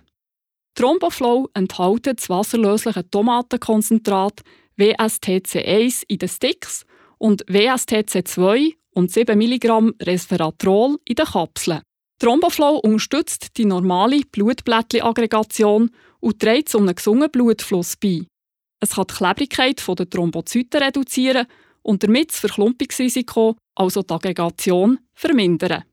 Thromboflow 0.76 1.50
enthält 1.54 2.08
das 2.08 2.30
wasserlösliche 2.30 3.10
Tomatenkonzentrat 3.10 4.42
WSTC1 4.78 6.04
in 6.08 6.20
den 6.20 6.30
Sticks 6.30 6.86
und 7.18 7.46
WSTC2 7.48 8.76
und 8.92 9.12
7 9.12 9.40
mg 9.40 9.92
Resveratrol 10.02 10.98
in 11.06 11.16
den 11.16 11.26
Kapseln. 11.26 11.82
Thromboflow 12.20 12.80
unterstützt 12.80 13.58
die 13.58 13.66
normale 13.66 14.22
Blutblättchen-Aggregation 14.32 15.90
und 16.20 16.40
trägt 16.40 16.70
zu 16.70 16.78
einem 16.78 16.96
gesunden 16.96 17.32
Blutfluss 17.32 17.96
bei. 17.98 18.26
Es 18.80 18.92
kann 18.92 19.06
die 19.10 19.14
Klebrigkeit 19.14 19.84
der 19.88 20.10
Thrombozyten 20.10 20.82
reduzieren 20.82 21.48
und 21.82 22.04
damit 22.04 22.32
das 22.32 22.40
Verklumpungsrisiko, 22.40 23.58
also 23.76 24.04
die 24.04 24.14
Aggregation, 24.14 25.00
vermindern. 25.14 25.84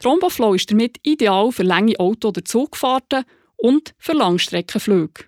Thromboflow 0.00 0.54
ist 0.54 0.70
damit 0.70 0.98
ideal 1.04 1.52
für 1.52 1.62
lange 1.62 1.98
Auto- 2.00 2.28
oder 2.28 2.44
Zugfahrten 2.44 3.24
und 3.56 3.94
für 3.98 4.12
Langstreckenflüge. 4.12 5.26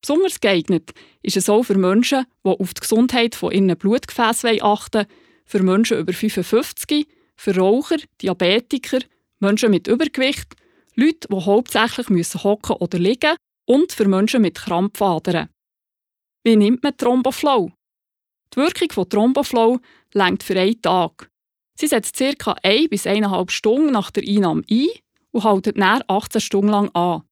Besonders 0.00 0.40
geeignet 0.40 0.92
ist 1.22 1.36
es 1.36 1.48
auch 1.48 1.64
für 1.64 1.76
Menschen, 1.76 2.24
die 2.44 2.48
auf 2.48 2.72
die 2.72 2.80
Gesundheit 2.80 3.34
von 3.34 3.52
ihren 3.52 3.76
Blutgefäßen 3.76 4.62
achten 4.62 5.06
für 5.44 5.62
Menschen 5.62 5.98
über 5.98 6.12
55, 6.12 7.06
für 7.36 7.56
Raucher, 7.56 7.98
Diabetiker, 8.22 9.00
Menschen 9.40 9.70
mit 9.70 9.86
Übergewicht, 9.86 10.54
Leute, 10.94 11.28
die 11.30 11.36
hauptsächlich 11.36 12.08
müssen 12.08 12.42
hocken 12.42 12.76
oder 12.76 12.98
liegen 12.98 13.36
und 13.66 13.92
für 13.92 14.08
Menschen 14.08 14.42
mit 14.42 14.56
Krampfadern. 14.56 15.48
Wie 16.46 16.54
nimmt 16.54 16.84
man 16.84 16.96
Thromboflow? 16.96 17.72
Die 18.54 18.56
Wirkung 18.58 18.92
von 18.92 19.08
Thromboflow 19.08 19.80
längt 20.12 20.44
für 20.44 20.56
einen 20.56 20.80
Tag. 20.80 21.28
Sie 21.76 21.88
setzt 21.88 22.16
ca. 22.18 22.54
1 22.62 22.88
bis 22.88 23.04
1,5 23.04 23.50
Stunden 23.50 23.90
nach 23.90 24.12
der 24.12 24.22
Einnahme 24.22 24.62
ein 24.70 24.88
und 25.32 25.42
hält 25.42 25.76
dann 25.76 26.02
18 26.06 26.40
Stunden 26.40 26.68
lang 26.70 26.88
an. 26.90 27.24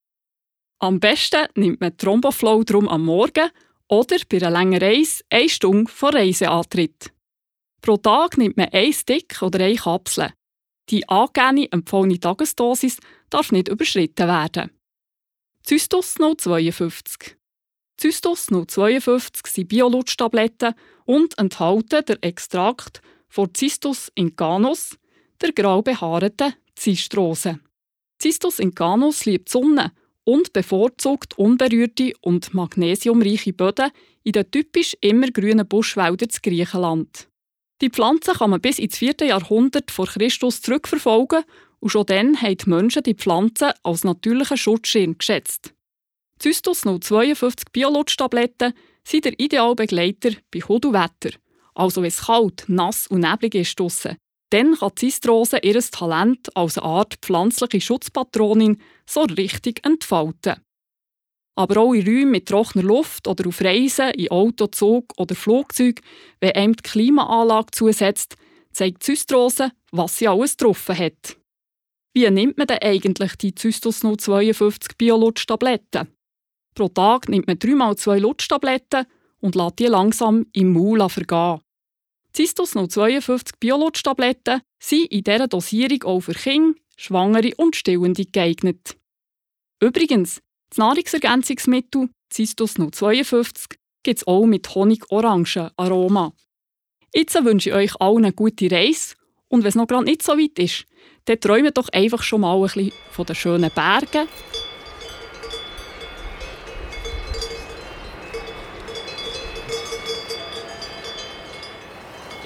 Am 0.81 0.99
besten 0.99 1.47
nimmt 1.55 1.81
man 1.81 1.97
Thromboflow 1.97 2.65
drum 2.65 2.89
am 2.89 3.05
Morgen 3.05 3.51
oder 3.87 4.17
bei 4.29 4.39
einer 4.39 4.51
langen 4.51 4.83
Reise 4.83 5.23
eine 5.31 5.49
Stunde 5.49 5.93
vor 5.93 6.13
Reiseantritt. 6.13 7.13
Pro 7.83 7.97
Tag 7.97 8.37
nimmt 8.37 8.57
man 8.57 8.71
ein 8.73 8.93
Stick 8.93 9.41
oder 9.43 9.61
eine 9.61 9.77
Kapsel. 9.77 10.33
Die 10.91 11.09
angegebene 11.09 11.71
empfohlene 11.71 12.19
Tagesdosis 12.19 12.99
darf 13.31 13.53
nicht 13.53 13.69
überschritten 13.69 14.27
werden. 14.27 14.73
Zystus 15.63 16.17
052. 16.17 17.37
Zystus 17.97 18.47
052 18.47 19.47
sind 19.47 19.69
Biolutschtabletten 19.69 20.75
und 21.05 21.39
enthalten 21.39 22.05
den 22.05 22.23
Extrakt 22.23 23.01
von 23.29 23.51
Cystus 23.55 24.11
incanus, 24.15 24.97
der 25.41 25.53
grau 25.53 25.83
behaarten 25.83 26.55
Zistrose. 26.75 27.61
Cystus 28.21 28.59
incanus 28.59 29.25
liebt 29.27 29.49
Sonne 29.49 29.93
und 30.25 30.53
bevorzugt 30.53 31.39
unberührte 31.39 32.13
und 32.21 32.55
magnesiumreiche 32.55 33.53
Böden 33.53 33.91
in 34.23 34.33
den 34.33 34.51
typisch 34.51 34.97
immergrünen 35.01 35.69
Buschwäldern 35.69 36.31
zu 36.31 36.41
Griechenland. 36.41 37.29
Die 37.81 37.91
Pflanze 37.91 38.33
kann 38.33 38.51
man 38.51 38.61
bis 38.61 38.79
ins 38.79 38.97
4. 38.99 39.17
Jahrhundert 39.27 39.91
vor 39.91 40.07
Christus 40.07 40.63
zurückverfolgen 40.63 41.45
und 41.81 41.91
schon 41.91 42.07
dann 42.07 42.41
haben 42.41 42.57
die 42.57 42.71
Menschen 42.71 43.03
die 43.03 43.15
Pflanze 43.15 43.75
als 43.83 44.05
natürlichen 44.05 44.57
Schutzschirm 44.57 45.19
geschätzt. 45.19 45.74
Zystus 46.45 46.83
052 46.83 47.73
Biolutschtabletten 47.73 48.75
sind 49.03 49.25
der 49.25 49.41
ideale 49.41 49.75
Begleiter 49.75 50.33
bei 50.53 50.61
Hut 50.61 50.85
und 50.85 50.93
Wetter. 50.93 51.35
Also 51.75 52.03
wenn 52.03 52.09
es 52.09 52.27
kalt, 52.27 52.65
nass 52.67 53.07
und 53.07 53.21
neblig 53.21 53.55
ist 53.55 53.81
draussen, 53.81 54.19
dann 54.51 54.75
kann 54.75 54.91
die 54.91 55.07
Zistrose 55.07 55.61
ihr 55.63 55.81
Talent 55.81 56.55
als 56.55 56.77
eine 56.77 56.87
Art 56.87 57.15
pflanzliche 57.23 57.81
Schutzpatronin 57.81 58.79
so 59.09 59.23
richtig 59.23 59.87
entfalten. 59.87 60.57
Aber 61.57 61.81
auch 61.81 61.95
in 61.95 62.07
Räumen 62.07 62.33
mit 62.33 62.47
trockener 62.47 62.85
Luft 62.85 63.27
oder 63.27 63.49
auf 63.49 63.63
Reisen, 63.63 64.11
in 64.11 64.31
Auto, 64.31 64.67
Zug 64.67 65.15
oder 65.17 65.35
Flugzeug, 65.35 66.03
wenn 66.41 66.53
einem 66.53 66.77
die 66.77 66.83
Klimaanlage 66.83 67.71
zusetzt, 67.73 68.37
zeigt 68.71 69.01
die 69.01 69.15
Zystrose, 69.15 69.73
was 69.93 70.19
sie 70.19 70.29
alles 70.29 70.59
getroffen 70.59 70.99
hat. 70.99 71.39
Wie 72.13 72.31
nimmt 72.31 72.59
man 72.59 72.67
denn 72.67 72.83
eigentlich 72.83 73.35
die 73.37 73.55
Zystus 73.55 74.01
052 74.01 74.99
Biolutschtabletten? 74.99 76.14
Pro 76.75 76.89
Tag 76.89 77.29
nimmt 77.29 77.47
man 77.47 77.59
dreimal 77.59 77.97
zwei 77.97 78.19
Lutschtabletten 78.19 79.07
und 79.41 79.55
lässt 79.55 79.79
die 79.79 79.87
langsam 79.87 80.47
im 80.53 80.73
Maul 80.73 81.09
vergehen. 81.09 81.61
Zystus 82.33 82.73
052 82.73 83.61
Biolutschtabletten 83.61 84.61
sind 84.81 85.07
in 85.13 85.23
dieser 85.23 85.47
Dosierung 85.47 86.03
auch 86.03 86.21
für 86.21 86.35
Kinder, 86.35 86.77
Schwangere 86.97 87.53
und 87.57 87.77
Stillende 87.77 88.25
geeignet. 88.25 88.97
Übrigens, 89.81 90.43
das 90.71 90.79
Nahrungsergänzungsmittel 90.79 92.09
Zystus 92.31 92.75
052 92.75 93.79
gibt 94.03 94.19
es 94.19 94.27
auch 94.27 94.47
mit 94.47 94.75
Honig-Orangen-Aroma. 94.75 96.33
Jetzt 97.15 97.45
wünsche 97.45 97.71
ich 97.71 97.75
euch 97.77 98.01
allen 98.01 98.25
eine 98.25 98.33
gute 98.33 98.71
Reise 98.71 99.15
und 99.49 99.63
wenn 99.63 99.69
es 99.69 99.77
noch 99.77 99.87
gerade 99.87 100.05
nicht 100.05 100.23
so 100.23 100.33
weit 100.33 100.59
ist, 100.59 100.87
dann 101.27 101.39
träumt 101.39 101.77
doch 101.77 101.89
einfach 101.91 102.23
schon 102.25 102.41
mal 102.41 102.57
ein 102.57 102.63
bisschen 102.63 102.93
von 103.13 103.27
den 103.27 103.37
schönen 103.37 103.71
Bergen, 103.71 104.27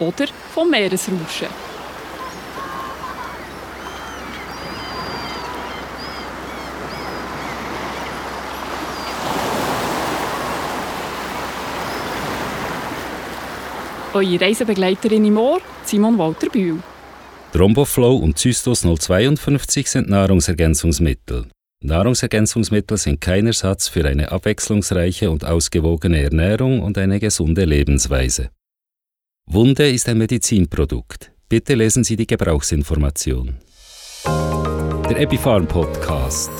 oder 0.00 0.26
vom 0.54 0.70
Meeresrauschen. 0.70 1.48
Eure 14.14 14.40
Reisebegleiterin 14.40 15.26
im 15.26 15.36
Ohr, 15.36 15.60
Simon 15.84 16.18
Walter 16.18 16.48
Bühl. 16.48 16.78
Thromboflow 17.52 18.16
und 18.16 18.36
Zystos 18.38 18.80
052 18.80 19.88
sind 19.88 20.08
Nahrungsergänzungsmittel. 20.08 21.46
Nahrungsergänzungsmittel 21.84 22.96
sind 22.96 23.20
kein 23.20 23.46
Ersatz 23.46 23.86
für 23.88 24.04
eine 24.04 24.32
abwechslungsreiche 24.32 25.30
und 25.30 25.44
ausgewogene 25.44 26.22
Ernährung 26.22 26.82
und 26.82 26.98
eine 26.98 27.20
gesunde 27.20 27.64
Lebensweise. 27.64 28.50
Wunde 29.50 29.88
ist 29.88 30.06
ein 30.10 30.18
Medizinprodukt. 30.18 31.32
Bitte 31.48 31.74
lesen 31.74 32.04
Sie 32.04 32.16
die 32.16 32.26
Gebrauchsinformation. 32.26 33.56
Der 34.26 35.20
Epifarm 35.20 35.66
Podcast. 35.66 36.50